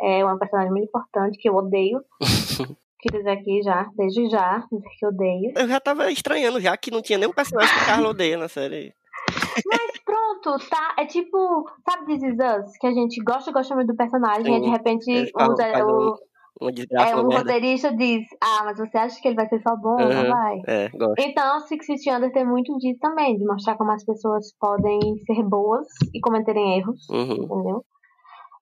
É 0.00 0.24
uma 0.24 0.38
personagem 0.38 0.70
muito 0.70 0.86
importante 0.86 1.38
que 1.38 1.48
eu 1.48 1.54
odeio. 1.54 2.00
Queria 3.00 3.18
dizer 3.18 3.30
aqui 3.30 3.60
já, 3.62 3.86
desde 3.96 4.30
já, 4.30 4.64
dizer 4.72 4.88
que 4.98 5.04
eu 5.04 5.10
odeio. 5.10 5.52
Eu 5.56 5.68
já 5.68 5.80
tava 5.80 6.10
estranhando 6.10 6.60
já 6.60 6.76
que 6.76 6.90
não 6.90 7.02
tinha 7.02 7.18
nenhum 7.18 7.32
personagem 7.32 7.74
que 7.74 7.82
o 7.82 7.86
Carlos 7.86 8.10
odeia 8.10 8.38
na 8.38 8.48
série. 8.48 8.94
Mas 9.66 9.92
pronto, 10.04 10.68
tá? 10.68 10.94
É 10.98 11.06
tipo, 11.06 11.64
sabe 11.88 12.06
This 12.06 12.22
Is 12.22 12.34
Us? 12.38 12.76
Que 12.78 12.86
a 12.86 12.92
gente 12.92 13.22
gosta, 13.22 13.50
gosta 13.52 13.74
muito 13.74 13.88
do 13.88 13.96
personagem 13.96 14.56
e 14.56 14.60
de 14.60 14.66
Sim, 14.66 14.72
repente 14.72 15.32
falam, 15.32 15.54
o, 15.84 16.12
um- 16.12 16.68
é, 16.98 17.16
o 17.16 17.30
roteirista 17.30 17.92
diz, 17.96 18.24
ah, 18.40 18.62
mas 18.64 18.78
você 18.78 18.96
acha 18.96 19.20
que 19.20 19.28
ele 19.28 19.36
vai 19.36 19.48
ser 19.48 19.60
só 19.62 19.74
bom? 19.76 19.96
Uhum. 20.00 20.14
Não 20.14 20.28
vai. 20.28 20.58
É, 20.66 20.88
gosto. 20.90 21.14
Então, 21.18 21.60
Six 21.60 21.86
Feet 21.86 22.06
Under 22.10 22.32
tem 22.32 22.46
muito 22.46 22.76
disso 22.78 22.98
também, 23.00 23.36
de 23.36 23.44
mostrar 23.44 23.76
como 23.76 23.90
as 23.90 24.04
pessoas 24.04 24.52
podem 24.60 25.00
ser 25.26 25.42
boas 25.42 25.86
e 26.14 26.20
cometerem 26.20 26.78
erros, 26.78 27.08
Uhum. 27.10 27.44
entendeu? 27.44 27.84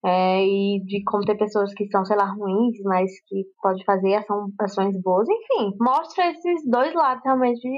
É, 0.04 0.44
e 0.44 0.82
de 0.84 1.02
como 1.04 1.24
ter 1.24 1.36
pessoas 1.36 1.72
que 1.74 1.86
são, 1.86 2.04
sei 2.04 2.16
lá, 2.16 2.24
ruins, 2.32 2.76
mas 2.84 3.10
que 3.28 3.44
pode 3.62 3.84
fazer 3.84 4.14
ação, 4.14 4.48
ações 4.60 5.00
boas. 5.00 5.28
Enfim, 5.28 5.76
mostra 5.80 6.30
esses 6.30 6.68
dois 6.68 6.92
lados 6.92 7.22
realmente 7.24 7.68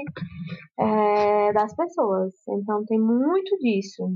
é, 0.79 1.53
das 1.53 1.75
pessoas. 1.75 2.33
Então 2.49 2.83
tem 2.85 2.99
muito 2.99 3.55
disso. 3.59 4.09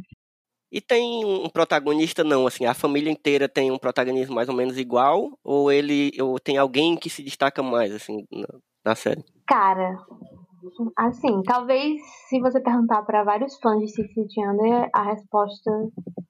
E 0.71 0.79
tem 0.79 1.25
um 1.25 1.49
protagonista, 1.49 2.23
não, 2.23 2.45
assim, 2.45 2.65
a 2.65 2.75
família 2.75 3.11
inteira 3.11 3.49
tem 3.49 3.71
um 3.71 3.77
protagonismo 3.77 4.35
mais 4.35 4.49
ou 4.49 4.55
menos 4.55 4.77
igual, 4.77 5.31
ou 5.43 5.71
ele, 5.71 6.11
ou 6.21 6.39
tem 6.39 6.57
alguém 6.57 6.95
que 6.95 7.09
se 7.09 7.23
destaca 7.23 7.63
mais, 7.63 7.91
assim, 7.91 8.23
na, 8.31 8.47
na 8.85 8.95
série? 8.95 9.23
Cara, 9.47 9.97
assim, 10.97 11.41
talvez 11.43 12.01
se 12.27 12.39
você 12.39 12.59
perguntar 12.59 13.01
para 13.03 13.23
vários 13.23 13.57
fãs 13.59 13.79
de 13.79 13.87
Six 13.87 14.13
Feet 14.13 14.37
Under, 14.39 14.89
a 14.93 15.03
resposta 15.03 15.71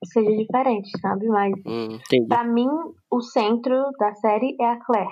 seja 0.05 0.31
diferente, 0.35 0.89
sabe? 1.01 1.27
Mas 1.27 1.53
Hum, 1.65 1.99
pra 2.27 2.43
mim, 2.43 2.67
o 3.11 3.21
centro 3.21 3.91
da 3.99 4.13
série 4.15 4.55
é 4.59 4.65
a 4.65 4.79
Claire. 4.85 5.09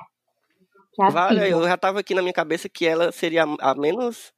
Que 0.93 1.01
é 1.03 1.05
a 1.05 1.09
Vale, 1.09 1.39
filha. 1.41 1.49
eu 1.49 1.63
já 1.67 1.77
tava 1.77 1.99
aqui 1.99 2.13
na 2.15 2.21
minha 2.21 2.33
cabeça 2.33 2.67
que 2.69 2.85
ela 2.85 3.11
seria 3.11 3.43
a, 3.59 3.75
menos, 3.75 4.33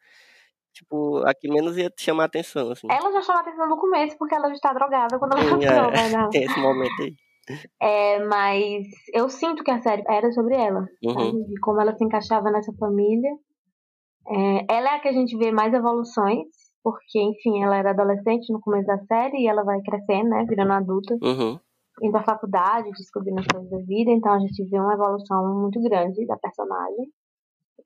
tipo, 0.73 1.17
a 1.25 1.33
que 1.33 1.49
menos 1.49 1.77
ia 1.77 1.89
te 1.89 2.03
chamar 2.03 2.23
a 2.23 2.25
atenção, 2.27 2.71
assim. 2.71 2.87
Ela 2.89 3.11
já 3.11 3.21
chamou 3.21 3.39
a 3.39 3.43
atenção 3.43 3.67
no 3.69 3.77
começo 3.77 4.17
porque 4.17 4.35
ela 4.35 4.47
já 4.49 4.55
está 4.55 4.73
drogada 4.73 5.17
quando 5.19 5.37
ela 5.37 5.43
entrou, 5.43 5.61
é. 5.63 6.09
né? 6.09 6.27
Tem 6.31 6.43
esse 6.43 6.59
momento 6.59 7.01
aí. 7.01 7.15
É, 7.81 8.23
mas 8.25 8.85
eu 9.13 9.29
sinto 9.29 9.63
que 9.63 9.71
a 9.71 9.81
série 9.81 10.03
era 10.07 10.31
sobre 10.31 10.55
ela, 10.55 10.85
Uhum. 11.03 11.13
sabe? 11.13 11.43
De 11.45 11.59
como 11.61 11.81
ela 11.81 11.95
se 11.95 12.03
encaixava 12.03 12.51
nessa 12.51 12.71
família. 12.73 13.31
É, 14.29 14.65
ela 14.75 14.93
é 14.93 14.95
a 14.95 14.99
que 14.99 15.07
a 15.07 15.13
gente 15.13 15.35
vê 15.37 15.51
mais 15.51 15.73
evoluções, 15.73 16.47
porque, 16.83 17.19
enfim, 17.19 17.63
ela 17.63 17.77
era 17.77 17.91
adolescente 17.91 18.51
no 18.53 18.61
começo 18.61 18.87
da 18.87 18.99
série 19.05 19.37
e 19.39 19.47
ela 19.47 19.63
vai 19.63 19.81
crescendo, 19.81 20.29
né? 20.29 20.45
Virando 20.47 20.73
adulta. 20.73 21.17
Uhum. 21.21 21.59
indo 22.01 22.15
à 22.17 22.23
faculdade, 22.23 22.91
descobrindo 22.91 23.41
as 23.41 23.47
coisas 23.47 23.69
da 23.69 23.77
vida, 23.79 24.11
então 24.11 24.31
a 24.33 24.39
gente 24.39 24.63
vê 24.69 24.79
uma 24.79 24.93
evolução 24.93 25.61
muito 25.61 25.81
grande 25.81 26.25
da 26.25 26.37
personagem. 26.37 27.11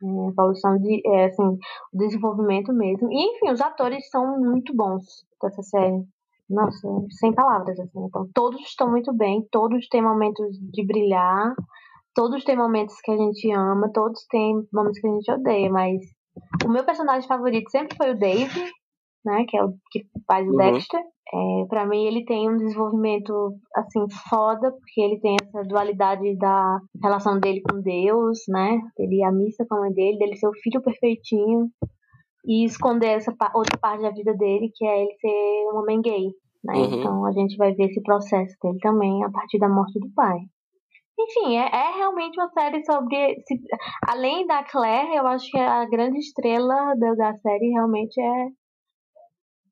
É, 0.04 0.28
evolução 0.30 0.78
de, 0.78 1.02
é, 1.06 1.26
assim, 1.26 1.58
desenvolvimento 1.94 2.74
mesmo. 2.74 3.12
E, 3.12 3.16
enfim, 3.16 3.52
os 3.52 3.62
atores 3.62 4.10
são 4.10 4.40
muito 4.40 4.76
bons 4.76 5.04
dessa 5.42 5.64
série. 5.64 6.04
Nossa, 6.50 6.88
sem 7.20 7.34
palavras, 7.34 7.80
assim. 7.80 8.06
Então, 8.06 8.28
todos 8.34 8.62
estão 8.62 8.90
muito 8.92 9.14
bem, 9.14 9.48
todos 9.50 9.88
têm 9.88 10.02
momentos 10.04 10.58
de 10.60 10.86
brilhar, 10.86 11.56
todos 12.14 12.44
têm 12.44 12.58
momentos 12.58 13.00
que 13.02 13.12
a 13.12 13.18
gente 13.18 13.52
ama, 13.52 13.90
todos 13.94 14.26
têm 14.28 14.68
momentos 14.72 15.00
que 15.00 15.08
a 15.08 15.12
gente 15.12 15.32
odeia, 15.32 15.72
mas 15.72 16.02
o 16.66 16.70
meu 16.70 16.84
personagem 16.84 17.28
favorito 17.28 17.70
sempre 17.70 17.96
foi 17.96 18.12
o 18.12 18.18
Dave, 18.18 18.72
né, 19.26 19.46
que 19.48 19.58
é 19.58 19.64
o 19.64 19.74
que 19.92 20.06
faz 20.28 20.48
o 20.48 20.52
Uhum. 20.52 20.58
Dexter. 20.58 21.00
É, 21.34 21.66
para 21.68 21.86
mim 21.86 22.06
ele 22.06 22.26
tem 22.26 22.50
um 22.50 22.58
desenvolvimento 22.58 23.34
assim 23.76 24.06
foda, 24.30 24.72
porque 24.72 25.02
ele 25.02 25.20
tem 25.20 25.36
essa 25.42 25.64
dualidade 25.64 26.36
da 26.38 26.80
relação 27.02 27.40
dele 27.40 27.62
com 27.62 27.82
Deus, 27.82 28.40
né? 28.50 28.80
Ele 29.00 29.16
ir 29.16 29.24
à 29.24 29.32
missa 29.32 29.66
com 29.68 29.76
a 29.76 29.80
mãe 29.80 29.94
dele, 29.94 30.18
dele 30.20 30.36
ser 30.36 30.48
o 30.48 30.54
filho 30.62 30.82
perfeitinho 30.84 31.70
e 32.46 32.66
esconder 32.66 33.08
essa 33.18 33.34
outra 33.56 33.78
parte 33.80 34.02
da 34.04 34.12
vida 34.12 34.34
dele, 34.36 34.70
que 34.76 34.86
é 34.86 35.02
ele 35.04 35.14
ser 35.20 35.72
um 35.74 35.80
homem 35.80 36.02
gay, 36.02 36.28
né? 36.64 36.74
Uhum. 36.76 37.00
Então 37.00 37.26
a 37.26 37.32
gente 37.32 37.56
vai 37.58 37.74
ver 37.74 37.86
esse 37.86 38.02
processo 38.04 38.56
dele 38.62 38.78
também 38.80 39.24
a 39.24 39.32
partir 39.32 39.58
da 39.58 39.70
morte 39.70 40.00
do 40.00 40.12
pai. 40.14 40.38
Enfim, 41.20 41.58
é, 41.58 41.66
é 41.68 41.92
realmente 41.98 42.40
uma 42.40 42.50
série 42.50 42.84
sobre. 42.86 43.36
se- 43.48 43.62
além 44.08 44.46
da 44.48 44.64
Claire, 44.64 45.16
eu 45.16 45.28
acho 45.28 45.50
que 45.50 45.58
a 45.60 45.86
grande 45.86 46.18
estrela 46.20 46.96
da, 46.98 47.14
da 47.14 47.36
série 47.38 47.70
realmente 47.70 48.20
é 48.20 48.48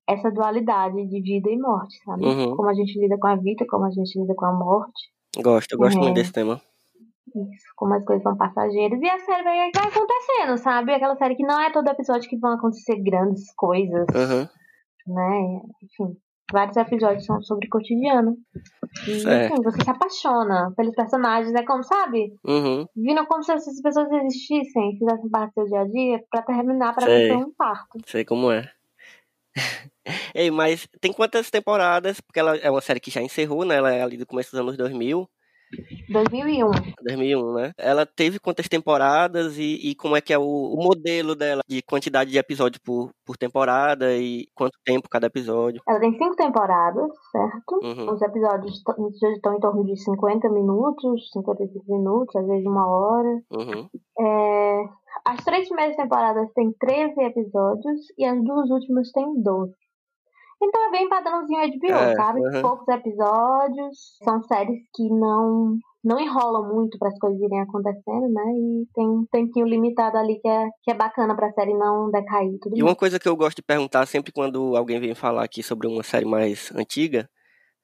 essa 0.08 0.30
dualidade 0.32 0.96
de 1.08 1.22
vida 1.22 1.50
e 1.50 1.58
morte, 1.58 1.96
sabe? 2.04 2.26
Uhum. 2.26 2.56
Como 2.56 2.70
a 2.70 2.74
gente 2.74 3.00
lida 3.00 3.18
com 3.18 3.28
a 3.28 3.36
vida, 3.36 3.66
como 3.70 3.86
a 3.86 3.92
gente 3.92 4.20
lida 4.20 4.36
com 4.36 4.46
a 4.46 4.54
morte. 4.54 5.12
Gosto, 5.42 5.72
eu 5.74 5.78
gosto 5.78 5.98
É. 5.98 6.02
muito 6.02 6.16
desse 6.16 6.32
tema. 6.34 6.62
Isso, 7.34 7.66
como 7.78 7.94
as 7.94 8.04
coisas 8.04 8.24
são 8.24 8.36
passageiras. 8.36 9.02
E 9.02 9.10
a 9.10 9.18
série 9.20 9.44
vai, 9.44 9.72
vai 9.74 9.88
acontecendo, 9.88 10.58
sabe? 10.58 10.94
Aquela 10.94 11.16
série 11.16 11.36
que 11.36 11.44
não 11.46 11.60
é 11.62 11.72
todo 11.72 11.88
episódio 11.88 12.30
que 12.30 12.38
vão 12.38 12.52
acontecer 12.54 13.02
grandes 13.02 13.54
coisas, 13.56 14.06
Uhum. 14.14 15.16
né? 15.16 15.62
Enfim, 15.82 16.18
vários 16.52 16.78
episódios 16.78 17.26
são 17.26 17.42
sobre 17.42 17.68
cotidiano. 17.70 18.38
E, 19.08 19.20
Certo. 19.20 19.54
enfim, 19.54 19.64
você 19.64 19.84
se 19.84 19.90
apaixona 19.90 20.74
pelos 20.76 20.96
personagens. 20.96 21.54
É 21.54 21.64
como, 21.64 21.84
sabe? 21.84 22.34
Uhum. 22.46 22.86
Vindo 22.96 23.26
como 23.26 23.44
se 23.44 23.52
essas 23.52 23.82
pessoas 23.82 24.12
existissem, 24.12 24.98
fizessem 24.98 25.30
parte 25.30 25.54
do 25.56 25.68
seu 25.68 25.68
dia 25.68 25.82
a 25.82 25.88
dia, 25.88 26.24
pra 26.30 26.42
terminar, 26.42 26.94
pra 26.94 27.06
Sei. 27.06 27.28
ser 27.28 27.38
um 27.38 27.54
parto. 27.54 28.00
Sei 28.06 28.26
como 28.26 28.52
é. 28.52 28.70
Ei, 30.34 30.50
mas 30.50 30.88
tem 31.00 31.14
quantas 31.14 31.50
temporadas? 31.50 32.20
Porque 32.22 32.40
ela 32.40 32.58
é 32.58 32.70
uma 32.70 32.82
série 32.82 33.00
que 33.00 33.12
já 33.12 33.22
encerrou, 33.22 33.66
né? 33.66 33.76
Ela 33.76 33.94
é 33.94 34.02
ali 34.02 34.18
do 34.18 34.26
começo 34.26 34.52
dos 34.52 34.60
anos 34.60 34.78
2000. 34.78 35.30
2001. 36.10 36.72
2001, 37.04 37.54
né? 37.54 37.72
Ela 37.78 38.06
teve 38.06 38.40
quantas 38.40 38.68
temporadas 38.68 39.58
e, 39.58 39.92
e 39.92 39.96
como 39.96 40.16
é 40.16 40.22
que 40.22 40.34
é 40.34 40.38
o, 40.38 40.44
o 40.44 40.78
modelo 40.84 41.36
dela 41.36 41.62
de 41.68 41.82
quantidade 41.82 42.32
de 42.32 42.38
episódios 42.38 42.82
por, 42.84 43.12
por 43.26 43.38
temporada 43.38 44.16
e 44.16 44.48
quanto 44.56 44.78
tempo 44.86 45.10
cada 45.10 45.28
episódio? 45.28 45.82
Ela 45.88 46.00
tem 46.00 46.18
cinco 46.18 46.36
temporadas, 46.36 47.10
certo? 47.32 47.80
Uhum. 47.84 48.12
Os 48.14 48.22
episódios 48.22 48.84
estão 49.36 49.56
em 49.56 49.60
torno 49.60 49.86
de 49.86 49.96
50 49.96 50.50
minutos, 50.50 51.30
55 51.32 51.86
minutos, 51.88 52.36
às 52.36 52.48
vezes 52.48 52.66
uma 52.66 52.88
hora. 52.88 53.42
Uhum. 53.52 53.88
É, 54.20 54.84
As 55.26 55.44
três 55.44 55.68
primeiras 55.68 55.96
temporadas 55.96 56.52
têm 56.54 56.74
13 56.80 57.22
episódios 57.22 58.02
e 58.18 58.26
as 58.26 58.44
duas 58.44 58.70
últimas 58.70 59.12
têm 59.12 59.42
12. 59.42 59.74
Então 60.64 60.88
é 60.88 60.92
bem 60.92 61.10
padrãozinho 61.10 61.60
HBO, 61.60 61.94
É, 61.94 62.16
sabe? 62.16 62.40
uhum. 62.42 62.62
Poucos 62.62 62.88
episódios, 62.88 63.98
são 64.24 64.42
séries 64.44 64.80
que 64.96 65.10
não 65.10 65.78
não 66.04 66.20
enrolam 66.20 66.68
muito 66.74 66.98
para 66.98 67.10
as 67.10 67.20
coisas 67.20 67.40
irem 67.40 67.62
acontecendo, 67.62 68.28
né? 68.34 68.42
E 68.54 68.88
tem 68.96 69.08
um 69.08 69.24
tempinho 69.32 69.68
limitado 69.68 70.18
ali 70.18 70.40
que 70.40 70.48
é, 70.48 70.66
que 70.84 70.92
é 70.92 70.96
bacana 70.96 71.36
pra 71.36 71.52
série 71.52 71.76
não 71.78 72.10
decair 72.10 72.50
e 72.54 72.60
tudo 72.60 72.76
E 72.76 72.82
mais. 72.82 72.92
uma 72.92 72.96
coisa 72.96 73.20
que 73.20 73.28
eu 73.28 73.36
gosto 73.36 73.58
de 73.58 73.62
perguntar 73.64 74.06
sempre 74.08 74.32
quando 74.32 74.76
alguém 74.76 75.00
vem 75.00 75.14
falar 75.14 75.44
aqui 75.44 75.62
sobre 75.62 75.88
uma 75.88 76.04
série 76.04 76.26
mais 76.26 76.72
antiga, 76.74 77.30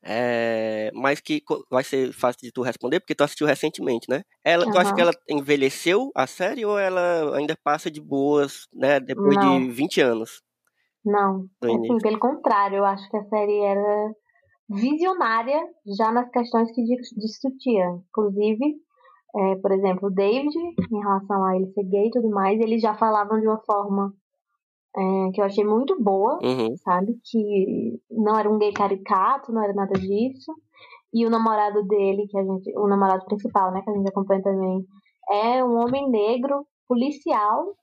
é, 0.04 0.92
mas 0.94 1.20
que 1.22 1.42
vai 1.72 1.84
ser 1.84 2.14
fácil 2.14 2.42
de 2.44 2.52
tu 2.52 2.62
responder, 2.64 3.00
porque 3.02 3.16
tu 3.16 3.24
assistiu 3.24 3.48
recentemente, 3.48 4.08
né? 4.10 4.24
Ela, 4.44 4.68
Tu 4.68 4.78
acha 4.78 4.94
que 4.94 5.02
ela 5.02 5.14
envelheceu 5.30 6.12
a 6.16 6.28
série 6.28 6.66
ou 6.66 6.80
ela 6.80 7.38
ainda 7.38 7.56
passa 7.64 7.92
de 7.92 8.02
boas, 8.02 8.68
né? 8.74 9.00
Depois 9.00 9.38
Não. 9.38 9.60
de 9.60 9.72
20 9.72 10.02
anos 10.02 10.42
Não, 11.06 11.46
assim, 11.64 11.98
pelo 12.00 12.20
contrário, 12.20 12.78
eu 12.80 12.86
acho 12.86 13.10
que 13.10 13.18
a 13.18 13.24
série 13.26 13.60
era 13.60 14.12
visionária 14.70 15.62
já 15.98 16.12
nas 16.12 16.30
questões 16.30 16.72
que 16.74 16.84
dis- 16.84 17.14
discutia. 17.16 17.86
Inclusive, 18.10 18.76
é, 19.36 19.56
por 19.58 19.72
exemplo, 19.72 20.10
o 20.10 20.14
David, 20.14 20.54
em 20.58 21.00
relação 21.00 21.44
a 21.46 21.56
ele 21.56 21.68
ser 21.72 21.84
gay 21.84 22.08
e 22.08 22.12
tudo 22.12 22.30
mais, 22.30 22.60
eles 22.60 22.82
já 22.82 22.94
falavam 22.96 23.40
de 23.40 23.48
uma 23.48 23.60
forma 23.66 24.14
é, 24.96 25.32
que 25.34 25.40
eu 25.42 25.46
achei 25.46 25.64
muito 25.64 26.02
boa, 26.02 26.40
Uhum. 26.44 26.76
sabe? 26.78 27.14
Que 27.24 28.00
não 28.10 28.38
era 28.38 28.50
um 28.50 28.58
gay 28.58 28.72
caricato, 28.74 29.52
não 29.52 29.64
era 29.64 29.74
nada 29.74 29.94
disso. 29.94 30.52
E 31.14 31.26
o 31.26 31.30
namorado 31.30 31.84
dele, 31.88 32.28
que 32.28 32.38
a 32.38 32.44
gente, 32.44 32.78
o 32.78 32.88
namorado 32.88 33.24
principal, 33.26 33.72
né, 33.72 33.82
que 33.82 33.90
a 33.90 33.94
gente 33.94 34.10
acompanha 34.10 34.42
também, 34.42 34.84
é 35.30 35.64
um 35.64 35.78
homem 35.78 36.10
negro, 36.10 36.66
policial, 36.88 37.76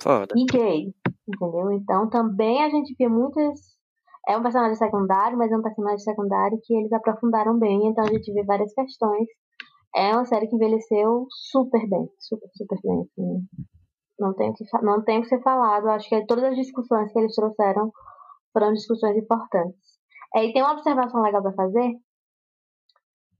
Foda. 0.00 0.34
e 0.36 0.44
gay, 0.44 0.94
entendeu? 1.28 1.72
Então 1.72 2.08
também 2.08 2.62
a 2.62 2.68
gente 2.68 2.94
vê 2.98 3.08
muitas. 3.08 3.76
É 4.28 4.36
um 4.36 4.42
personagem 4.42 4.74
secundário, 4.76 5.38
mas 5.38 5.52
é 5.52 5.56
um 5.56 5.62
personagem 5.62 6.00
secundário 6.00 6.58
que 6.64 6.74
eles 6.74 6.92
aprofundaram 6.92 7.58
bem, 7.58 7.86
então 7.86 8.04
a 8.04 8.08
gente 8.08 8.32
vê 8.32 8.42
várias 8.44 8.72
questões. 8.74 9.28
É 9.94 10.12
uma 10.12 10.24
série 10.24 10.48
que 10.48 10.56
envelheceu 10.56 11.26
super 11.30 11.88
bem, 11.88 12.08
super, 12.18 12.48
super 12.54 12.78
bem. 12.82 13.00
assim. 13.02 13.46
Não 14.18 14.34
tem 14.34 14.52
que, 14.52 14.64
não 14.82 15.04
tem 15.04 15.20
que 15.22 15.28
ser 15.28 15.40
falado. 15.42 15.88
Acho 15.88 16.08
que 16.08 16.26
todas 16.26 16.44
as 16.44 16.56
discussões 16.56 17.12
que 17.12 17.18
eles 17.18 17.34
trouxeram 17.34 17.92
foram 18.52 18.72
discussões 18.72 19.16
importantes. 19.16 19.78
É, 20.34 20.44
e 20.44 20.52
tem 20.52 20.62
uma 20.62 20.72
observação 20.72 21.22
legal 21.22 21.42
para 21.42 21.52
fazer, 21.52 21.92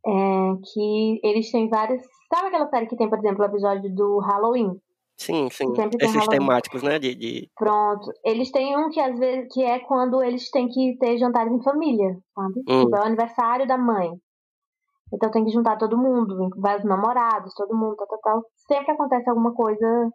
é, 0.06 0.10
que 0.72 1.20
eles 1.22 1.50
têm 1.50 1.68
várias. 1.68 2.02
Sabe 2.32 2.48
aquela 2.48 2.68
série 2.68 2.86
que 2.86 2.96
tem, 2.96 3.08
por 3.08 3.18
exemplo, 3.18 3.42
o 3.42 3.48
episódio 3.48 3.94
do 3.94 4.18
Halloween? 4.20 4.80
Sim, 5.16 5.48
sim. 5.50 5.72
Esses 6.00 6.28
temáticos, 6.28 6.82
né? 6.82 6.98
De, 6.98 7.14
de... 7.14 7.50
Pronto. 7.56 8.12
Eles 8.24 8.50
têm 8.50 8.76
um 8.76 8.90
que 8.90 9.00
às 9.00 9.18
vezes 9.18 9.52
que 9.52 9.62
é 9.62 9.78
quando 9.78 10.22
eles 10.22 10.50
têm 10.50 10.68
que 10.68 10.96
ter 10.98 11.16
jantares 11.18 11.52
em 11.52 11.62
família, 11.62 12.18
sabe? 12.34 12.60
Hum. 12.68 12.84
Tipo, 12.84 12.96
é 12.96 13.00
o 13.00 13.06
aniversário 13.06 13.66
da 13.66 13.78
mãe. 13.78 14.10
Então 15.12 15.30
tem 15.30 15.44
que 15.44 15.52
juntar 15.52 15.78
todo 15.78 15.96
mundo, 15.96 16.50
vai 16.56 16.76
os 16.78 16.84
namorados, 16.84 17.54
todo 17.54 17.76
mundo, 17.76 17.96
tal, 17.96 18.06
tal, 18.08 18.20
tal. 18.20 18.44
Sempre 18.66 18.92
acontece 18.92 19.30
alguma 19.30 19.54
coisa, 19.54 20.10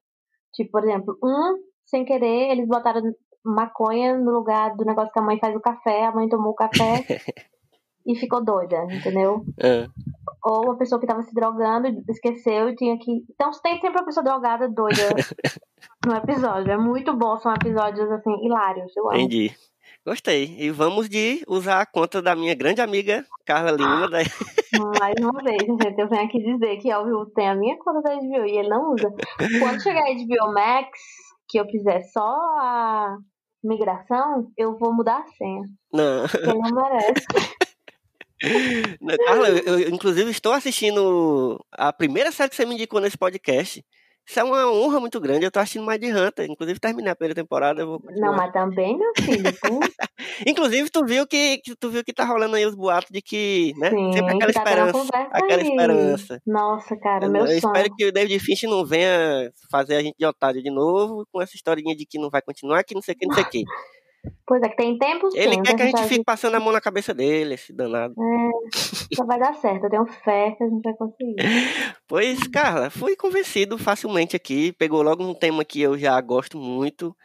tipo, 0.53 0.71
por 0.71 0.83
exemplo, 0.83 1.17
um, 1.23 1.57
sem 1.85 2.03
querer, 2.05 2.51
eles 2.51 2.67
botaram 2.67 3.01
maconha 3.43 4.17
no 4.17 4.31
lugar 4.31 4.75
do 4.75 4.85
negócio 4.85 5.11
que 5.11 5.19
a 5.19 5.23
mãe 5.23 5.39
faz 5.39 5.55
o 5.55 5.61
café, 5.61 6.05
a 6.05 6.11
mãe 6.11 6.27
tomou 6.27 6.51
o 6.51 6.55
café 6.55 7.05
e 8.05 8.15
ficou 8.15 8.43
doida, 8.43 8.85
entendeu? 8.91 9.43
Ah, 9.63 9.87
Ou 10.43 10.65
uma 10.65 10.77
pessoa 10.77 10.99
que 10.99 11.07
tava 11.07 11.21
se 11.21 11.33
drogando, 11.33 11.87
esqueceu 12.09 12.69
e 12.69 12.75
tinha 12.75 12.97
que. 12.97 13.23
Então 13.29 13.51
tem 13.63 13.79
sempre 13.79 13.99
uma 13.99 14.05
pessoa 14.05 14.23
drogada 14.23 14.67
doida 14.67 15.01
no 16.05 16.15
episódio. 16.15 16.71
É 16.71 16.77
muito 16.77 17.15
bom, 17.15 17.37
são 17.37 17.53
episódios 17.53 18.09
assim, 18.11 18.33
hilários, 18.43 18.95
eu 18.95 19.09
amo. 19.09 19.19
entendi. 19.19 19.55
Gostei. 20.03 20.55
E 20.57 20.71
vamos 20.71 21.07
de 21.07 21.43
usar 21.47 21.81
a 21.81 21.85
conta 21.85 22.23
da 22.23 22.35
minha 22.35 22.55
grande 22.55 22.81
amiga 22.81 23.23
Carla 23.45 23.71
Lima. 23.71 24.09
Da... 24.09 24.17
Mais 24.99 25.13
uma 25.21 25.43
vez, 25.43 25.61
gente, 25.61 25.99
eu 25.99 26.09
venho 26.09 26.23
aqui 26.23 26.39
dizer 26.39 26.77
que 26.77 26.89
ao 26.89 27.05
vivo 27.05 27.27
tem 27.35 27.47
a 27.47 27.55
minha 27.55 27.77
conta 27.77 28.01
da 28.01 28.15
HBO 28.15 28.45
e 28.45 28.57
ele 28.57 28.69
não 28.69 28.93
usa. 28.93 29.13
Quando 29.59 29.83
chegar 29.83 30.01
a 30.01 30.13
HBO 30.13 30.53
Max, 30.53 30.89
que 31.47 31.59
eu 31.59 31.65
fizer 31.65 32.01
só 32.01 32.35
a 32.59 33.15
migração, 33.63 34.51
eu 34.57 34.75
vou 34.77 34.91
mudar 34.91 35.19
a 35.19 35.27
senha. 35.37 35.61
Não. 35.93 36.23
Ele 36.33 36.59
não 36.59 36.81
merece. 36.81 37.25
Não, 38.99 39.15
Carla, 39.25 39.49
eu, 39.49 39.79
eu, 39.79 39.89
inclusive 39.89 40.29
estou 40.31 40.53
assistindo 40.53 41.63
a 41.71 41.91
primeira 41.93 42.31
série 42.31 42.49
que 42.49 42.55
você 42.55 42.65
me 42.65 42.75
indicou 42.75 42.99
nesse 42.99 43.17
podcast. 43.17 43.83
Isso 44.27 44.39
é 44.39 44.43
uma 44.43 44.71
honra 44.71 44.99
muito 44.99 45.19
grande. 45.19 45.43
Eu 45.43 45.47
estou 45.49 45.61
assistindo 45.61 45.83
mais 45.83 45.99
de 45.99 46.11
Hunter. 46.11 46.49
Inclusive, 46.49 46.79
terminei 46.79 47.11
a 47.11 47.15
primeira 47.15 47.35
temporada. 47.35 47.81
Eu 47.81 47.87
vou 47.87 48.01
Não, 48.15 48.33
mas 48.33 48.51
também, 48.53 48.97
meu 48.97 49.11
filho, 49.19 49.43
Inclusive, 50.47 50.89
tu 50.89 51.03
viu 51.05 51.25
que, 51.27 51.57
que 51.57 51.75
tu 51.75 51.89
viu 51.89 52.03
que 52.03 52.13
tá 52.13 52.23
rolando 52.23 52.55
aí 52.55 52.65
os 52.65 52.75
boatos 52.75 53.09
de 53.11 53.21
que, 53.21 53.73
né? 53.77 53.89
sim, 53.89 54.13
sempre 54.13 54.35
aquela 54.35 54.53
que 54.53 54.53
tá 54.53 54.59
esperança. 54.61 55.09
Aquela 55.31 55.61
aí. 55.61 55.67
esperança. 55.67 56.41
Nossa, 56.45 56.95
cara, 56.97 57.25
Eu, 57.25 57.31
meu 57.31 57.41
eu 57.41 57.47
sonho. 57.47 57.57
espero 57.57 57.95
que 57.95 58.05
o 58.05 58.11
David 58.11 58.39
Finch 58.39 58.63
não 58.67 58.85
venha 58.85 59.51
fazer 59.69 59.95
a 59.95 60.01
gente 60.01 60.15
de 60.17 60.25
otário 60.25 60.61
de 60.61 60.69
novo 60.69 61.25
com 61.31 61.41
essa 61.41 61.55
historinha 61.55 61.95
de 61.95 62.05
que 62.05 62.19
não 62.19 62.29
vai 62.29 62.41
continuar, 62.41 62.83
que 62.83 62.93
não 62.93 63.01
sei 63.01 63.15
o 63.15 63.17
que, 63.17 63.25
não 63.25 63.33
sei 63.33 63.43
o 63.43 63.49
que. 63.49 63.63
Pois 64.45 64.61
é, 64.61 64.69
que 64.69 64.75
tem 64.75 64.97
tempo 64.97 65.31
sim. 65.31 65.39
Ele 65.39 65.61
quer 65.61 65.75
que 65.75 65.81
a 65.81 65.85
gente 65.85 66.03
fique 66.03 66.23
passando 66.23 66.55
a 66.55 66.59
mão 66.59 66.71
na 66.71 66.81
cabeça 66.81 67.13
dele, 67.13 67.55
esse 67.55 67.73
danado. 67.73 68.13
Só 69.13 69.25
vai 69.25 69.39
dar 69.39 69.53
certo, 69.55 69.85
eu 69.85 69.89
tenho 69.89 70.05
fé 70.05 70.51
que 70.51 70.63
a 70.63 70.67
gente 70.67 70.81
vai 70.83 70.93
conseguir. 70.93 71.35
Pois, 72.07 72.39
Carla, 72.47 72.89
fui 72.89 73.15
convencido 73.15 73.77
facilmente 73.77 74.35
aqui. 74.35 74.73
Pegou 74.73 75.01
logo 75.01 75.23
um 75.23 75.33
tema 75.33 75.63
que 75.63 75.81
eu 75.81 75.97
já 75.97 76.19
gosto 76.19 76.57
muito. 76.57 77.15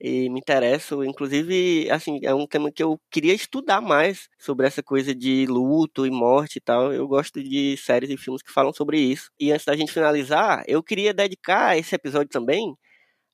e 0.00 0.28
me 0.30 0.38
interesso. 0.40 1.02
Inclusive, 1.04 1.90
assim, 1.90 2.20
é 2.22 2.34
um 2.34 2.46
tema 2.46 2.70
que 2.70 2.82
eu 2.82 3.00
queria 3.10 3.34
estudar 3.34 3.80
mais 3.80 4.28
sobre 4.38 4.66
essa 4.66 4.82
coisa 4.82 5.14
de 5.14 5.46
luto 5.46 6.06
e 6.06 6.10
morte 6.10 6.56
e 6.56 6.60
tal. 6.60 6.92
Eu 6.92 7.08
gosto 7.08 7.42
de 7.42 7.76
séries 7.76 8.10
e 8.10 8.16
filmes 8.16 8.42
que 8.42 8.52
falam 8.52 8.72
sobre 8.72 8.98
isso. 9.00 9.30
E 9.40 9.52
antes 9.52 9.66
da 9.66 9.76
gente 9.76 9.92
finalizar, 9.92 10.62
eu 10.68 10.82
queria 10.82 11.12
dedicar 11.12 11.76
esse 11.78 11.94
episódio 11.94 12.28
também 12.30 12.76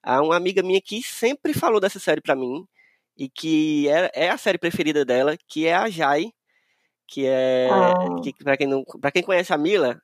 a 0.03 0.23
uma 0.23 0.37
amiga 0.37 0.63
minha 0.63 0.81
que 0.81 1.03
sempre 1.03 1.53
falou 1.55 1.81
dessa 1.81 1.99
série 2.01 2.21
para 2.21 2.35
mim 2.37 2.67
e 3.17 3.29
que 3.29 3.89
é, 3.89 4.11
é, 4.15 4.31
a 4.31 4.39
série 4.39 4.59
preferida 4.59 5.05
dela, 5.05 5.37
que 5.49 5.67
é 5.67 5.75
a 5.75 5.89
Jai, 5.89 6.33
que 7.07 7.27
é 7.27 7.69
ah. 7.71 7.95
que 8.23 8.33
para 8.43 8.57
quem 8.57 8.67
não, 8.67 8.85
para 9.01 9.11
quem 9.11 9.23
conhece 9.23 9.53
a 9.53 9.59
Mila, 9.59 10.01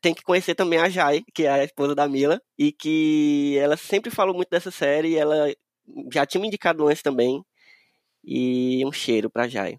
tem 0.00 0.14
que 0.14 0.22
conhecer 0.22 0.54
também 0.54 0.78
a 0.78 0.88
Jai, 0.88 1.22
que 1.34 1.44
é 1.44 1.50
a 1.50 1.64
esposa 1.64 1.94
da 1.94 2.08
Mila, 2.08 2.40
e 2.58 2.72
que 2.72 3.56
ela 3.58 3.76
sempre 3.76 4.10
falou 4.10 4.34
muito 4.34 4.50
dessa 4.50 4.70
série, 4.70 5.16
ela 5.16 5.52
já 6.12 6.26
tinha 6.26 6.40
me 6.40 6.48
indicado 6.48 6.86
antes 6.86 7.02
também, 7.02 7.42
e 8.24 8.84
um 8.84 8.92
cheiro 8.92 9.30
pra 9.30 9.48
Jai. 9.48 9.78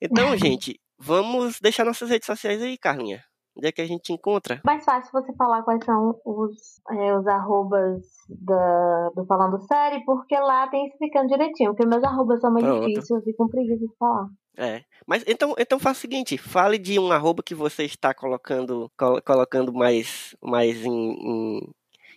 Então, 0.00 0.36
gente, 0.36 0.80
vamos 0.98 1.60
deixar 1.60 1.84
nossas 1.84 2.10
redes 2.10 2.26
sociais 2.26 2.60
aí, 2.62 2.76
Carlinha. 2.78 3.24
Onde 3.56 3.68
é 3.68 3.72
que 3.72 3.82
a 3.82 3.86
gente 3.86 4.12
encontra? 4.12 4.60
Mais 4.64 4.84
fácil 4.84 5.12
você 5.12 5.32
falar 5.34 5.62
quais 5.62 5.84
são 5.84 6.18
os, 6.24 6.80
é, 6.90 7.16
os 7.16 7.26
arrobas 7.26 8.02
da, 8.28 9.10
do 9.14 9.26
Falando 9.26 9.60
Série, 9.66 10.04
porque 10.04 10.34
lá 10.38 10.68
tem 10.68 10.86
explicando 10.86 11.28
direitinho, 11.28 11.74
porque 11.74 11.86
meus 11.86 12.02
arrobas 12.02 12.40
são 12.40 12.52
meio 12.52 12.66
Pronto. 12.66 12.86
difíceis, 12.86 13.24
fico 13.24 13.44
com 13.44 13.48
preguiça 13.48 13.86
de 13.86 13.96
falar. 13.98 14.28
É. 14.56 14.82
Mas 15.06 15.24
então, 15.26 15.54
então 15.58 15.78
faça 15.78 15.98
o 15.98 16.00
seguinte, 16.00 16.36
fale 16.38 16.78
de 16.78 16.98
um 16.98 17.10
arroba 17.10 17.42
que 17.42 17.54
você 17.54 17.84
está 17.84 18.14
colocando, 18.14 18.90
col 18.98 19.20
colocando 19.22 19.72
mais, 19.72 20.36
mais 20.42 20.84
em, 20.84 20.90
em, 20.90 21.70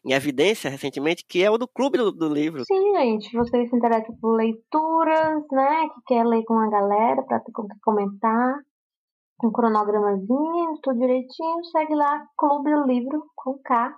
em, 0.05 0.13
evidência 0.13 0.69
recentemente, 0.69 1.25
que 1.27 1.43
é 1.43 1.49
o 1.49 1.57
do 1.57 1.67
Clube 1.67 1.97
do, 1.97 2.11
do, 2.11 2.27
Livro. 2.27 2.63
Sim, 2.65 2.93
gente. 2.97 3.35
Você 3.35 3.65
se 3.65 3.75
interessa 3.75 4.11
por 4.21 4.35
leituras, 4.35 5.43
né? 5.51 5.87
Que 5.93 6.01
quer 6.07 6.25
ler 6.25 6.43
com 6.43 6.57
a 6.57 6.69
galera 6.69 7.23
para 7.23 7.41
comentar. 7.83 8.55
Com 9.37 9.47
um 9.47 9.51
cronogramazinho, 9.51 10.79
tudo 10.81 10.99
direitinho. 10.99 11.63
Segue 11.71 11.95
lá, 11.95 12.25
Clube 12.37 12.71
do 12.71 12.85
Livro, 12.85 13.23
com 13.35 13.57
K. 13.63 13.93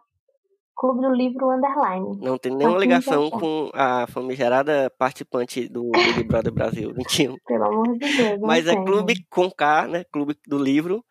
Clube 0.77 1.01
do 1.01 1.11
Livro 1.11 1.49
Underline. 1.49 2.19
Não 2.21 2.37
tem 2.37 2.55
nenhuma 2.55 2.77
ligação 2.77 3.31
com 3.31 3.69
a 3.73 4.05
famigerada 4.07 4.91
participante 4.97 5.67
do 5.67 5.89
Big 5.91 6.23
Brother 6.23 6.53
Brasil 6.53 6.93
21. 6.95 7.35
Pelo 7.45 7.65
amor 7.65 7.97
de 7.97 8.17
Deus. 8.17 8.39
Mas 8.41 8.67
é 8.67 8.75
Clube 8.75 9.15
com 9.29 9.49
K, 9.49 9.87
né? 9.87 10.03
Clube 10.11 10.35
do 10.45 10.57
Livro. 10.59 11.03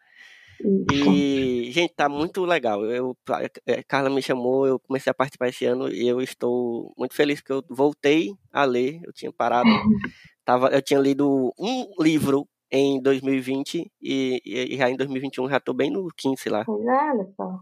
Isso. 0.61 1.11
E, 1.11 1.71
gente, 1.73 1.95
tá 1.95 2.09
muito 2.09 2.45
legal. 2.45 2.85
Eu, 2.85 3.17
a 3.29 3.43
é, 3.67 3.83
Carla 3.83 4.09
me 4.09 4.23
chamou, 4.23 4.67
eu 4.67 4.79
comecei 4.79 5.11
a 5.11 5.15
participar 5.15 5.49
esse 5.49 5.65
ano 5.67 5.89
e 5.89 6.07
eu 6.07 6.21
estou 6.21 6.95
muito 6.97 7.15
feliz 7.15 7.41
que 7.41 7.53
eu 7.53 7.63
voltei 7.69 8.31
a 8.53 8.65
ler. 8.65 9.01
Eu 9.05 9.13
tinha 9.13 9.33
parado, 9.33 9.69
tava, 10.45 10.69
eu 10.69 10.81
tinha 10.81 11.01
lido 11.01 11.53
um 11.59 11.87
livro 12.01 12.47
em 12.71 13.01
2020 13.01 13.91
e, 14.03 14.43
e, 14.45 14.77
já 14.77 14.91
em 14.91 14.97
2021 14.97 15.49
já 15.49 15.61
tô 15.61 15.73
bem 15.73 15.91
no 15.91 16.09
15 16.17 16.49
lá. 16.49 16.65
Pois 16.65 16.85
é, 16.85 17.11
olha 17.11 17.29
só. 17.37 17.61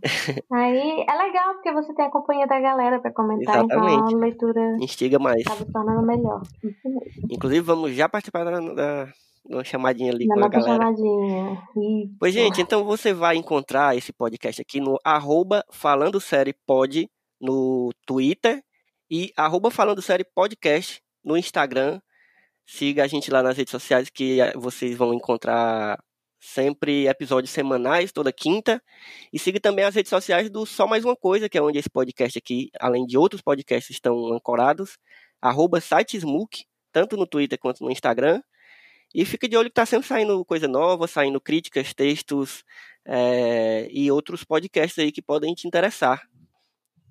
Aí 0.53 1.05
é 1.09 1.17
legal 1.17 1.55
porque 1.55 1.73
você 1.73 1.95
tem 1.95 2.07
a 2.07 2.11
companhia 2.11 2.47
da 2.47 2.61
galera 2.61 3.01
para 3.01 3.13
comentar, 3.13 3.57
Exatamente. 3.57 3.95
então 3.95 4.19
a 4.19 4.21
leitura 4.21 4.77
instiga 4.81 5.19
mais. 5.19 5.45
Tá 5.45 5.57
tornando 5.73 6.07
melhor. 6.07 6.43
Inclusive 7.31 7.61
vamos 7.61 7.93
já 7.93 8.09
participar 8.09 8.45
da, 8.45 8.61
da 8.61 9.09
uma 9.49 9.63
chamadinha 9.63 10.11
ali 10.11 10.27
da 10.27 10.35
com 10.35 10.45
a 10.45 10.49
galera. 10.49 10.73
chamadinha. 10.73 11.53
Isso. 11.77 12.17
Pois 12.19 12.33
gente, 12.33 12.63
então 12.63 12.85
você 12.85 13.13
vai 13.13 13.37
encontrar 13.37 13.97
esse 13.97 14.13
podcast 14.13 14.61
aqui 14.63 14.81
no 14.81 14.99
arroba 15.05 15.63
falando 15.71 16.21
série 16.21 16.55
pod 16.67 17.09
no 17.41 17.91
Twitter 18.07 18.63
e 19.11 19.33
arroba 19.37 19.71
falando 19.71 20.01
série 20.01 20.25
podcast 20.25 21.03
no 21.23 21.37
Instagram 21.37 22.01
Siga 22.67 23.05
a 23.05 23.07
gente 23.07 23.31
lá 23.31 23.43
nas 23.43 23.57
redes 23.57 23.71
sociais 23.71 24.09
que 24.11 24.41
eh, 24.41 24.53
vocês 24.57 24.97
vão 24.97 25.13
encontrar 25.15 25.99
sempre 26.45 27.07
episódios 27.09 27.51
semanais, 27.51 28.13
toda 28.13 28.33
quinta. 28.33 28.83
E 29.33 29.39
siga 29.39 29.61
também 29.61 29.85
as 29.85 29.95
redes 29.95 30.11
sociais 30.11 30.51
do 30.51 30.67
Só 30.67 30.87
Mais 30.87 31.05
Uma 31.05 31.17
Coisa, 31.17 31.49
que 31.49 31.59
é 31.59 31.63
onde 31.63 31.79
esse 31.79 31.91
podcast 31.91 32.39
aqui, 32.39 32.71
além 32.79 33.07
de 33.07 33.17
outros 33.17 33.41
podcasts, 33.43 33.91
estão 33.91 34.33
ancorados. 34.33 34.99
Arroba 35.41 35.81
sitesmook, 35.81 36.65
tanto 36.93 37.17
no 37.17 37.27
Twitter 37.27 37.59
quanto 37.59 37.83
no 37.85 37.91
Instagram. 37.91 38.43
E 39.15 39.25
fica 39.25 39.49
de 39.49 39.57
olho 39.57 39.69
que 39.69 39.73
está 39.73 39.87
sempre 39.87 40.09
saindo 40.09 40.45
coisa 40.45 40.67
nova, 40.69 41.07
saindo 41.07 41.41
críticas, 41.41 41.95
textos 41.95 42.65
é, 43.07 43.89
e 43.91 44.11
outros 44.11 44.45
podcasts 44.45 44.99
aí 44.99 45.13
que 45.13 45.23
podem 45.23 45.55
te 45.55 45.67
interessar. 45.69 46.23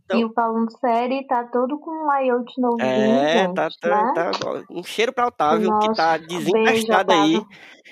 Então, 0.05 0.19
e 0.19 0.25
o 0.25 0.33
Falando 0.33 0.69
Série 0.79 1.25
tá 1.25 1.45
todo 1.45 1.79
com 1.79 1.91
um 1.91 2.05
layout 2.07 2.51
novo. 2.59 2.81
É, 2.81 3.47
tá, 3.53 3.69
tá, 3.79 4.03
né? 4.03 4.11
tá, 4.13 4.31
um 4.69 4.83
cheiro 4.83 5.13
para 5.13 5.27
Otávio, 5.27 5.69
Nossa, 5.69 5.89
que 5.89 5.95
tá 5.95 6.17
desencastado 6.17 7.13
aí, 7.13 7.41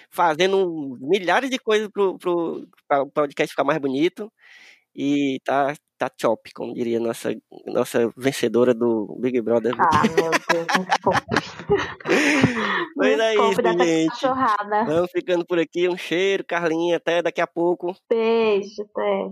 fazendo 0.10 0.98
milhares 1.00 1.50
de 1.50 1.58
coisas 1.58 1.88
pro, 1.88 2.18
pro, 2.18 2.68
para 2.88 3.04
o 3.04 3.10
podcast 3.10 3.52
ficar 3.52 3.64
mais 3.64 3.80
bonito. 3.80 4.30
E 4.94 5.40
tá, 5.46 5.74
tá 5.98 6.12
chop, 6.20 6.52
como 6.54 6.74
diria 6.74 7.00
nossa, 7.00 7.34
nossa 7.66 8.12
vencedora 8.18 8.74
do 8.74 9.18
Big 9.22 9.40
Brother. 9.40 9.74
Ah, 9.80 10.02
meu 10.04 10.32
Deus, 10.32 10.68
Mas 12.98 13.20
é 13.20 13.36
isso, 13.36 13.62
gente. 13.86 14.28
Vamos 14.86 15.10
ficando 15.12 15.46
por 15.46 15.60
aqui. 15.60 15.88
Um 15.88 15.96
cheiro, 15.96 16.44
Carlinha. 16.46 16.98
Até 16.98 17.22
daqui 17.22 17.40
a 17.40 17.48
pouco. 17.48 17.96
Beijo, 18.10 18.82
até. 18.82 19.32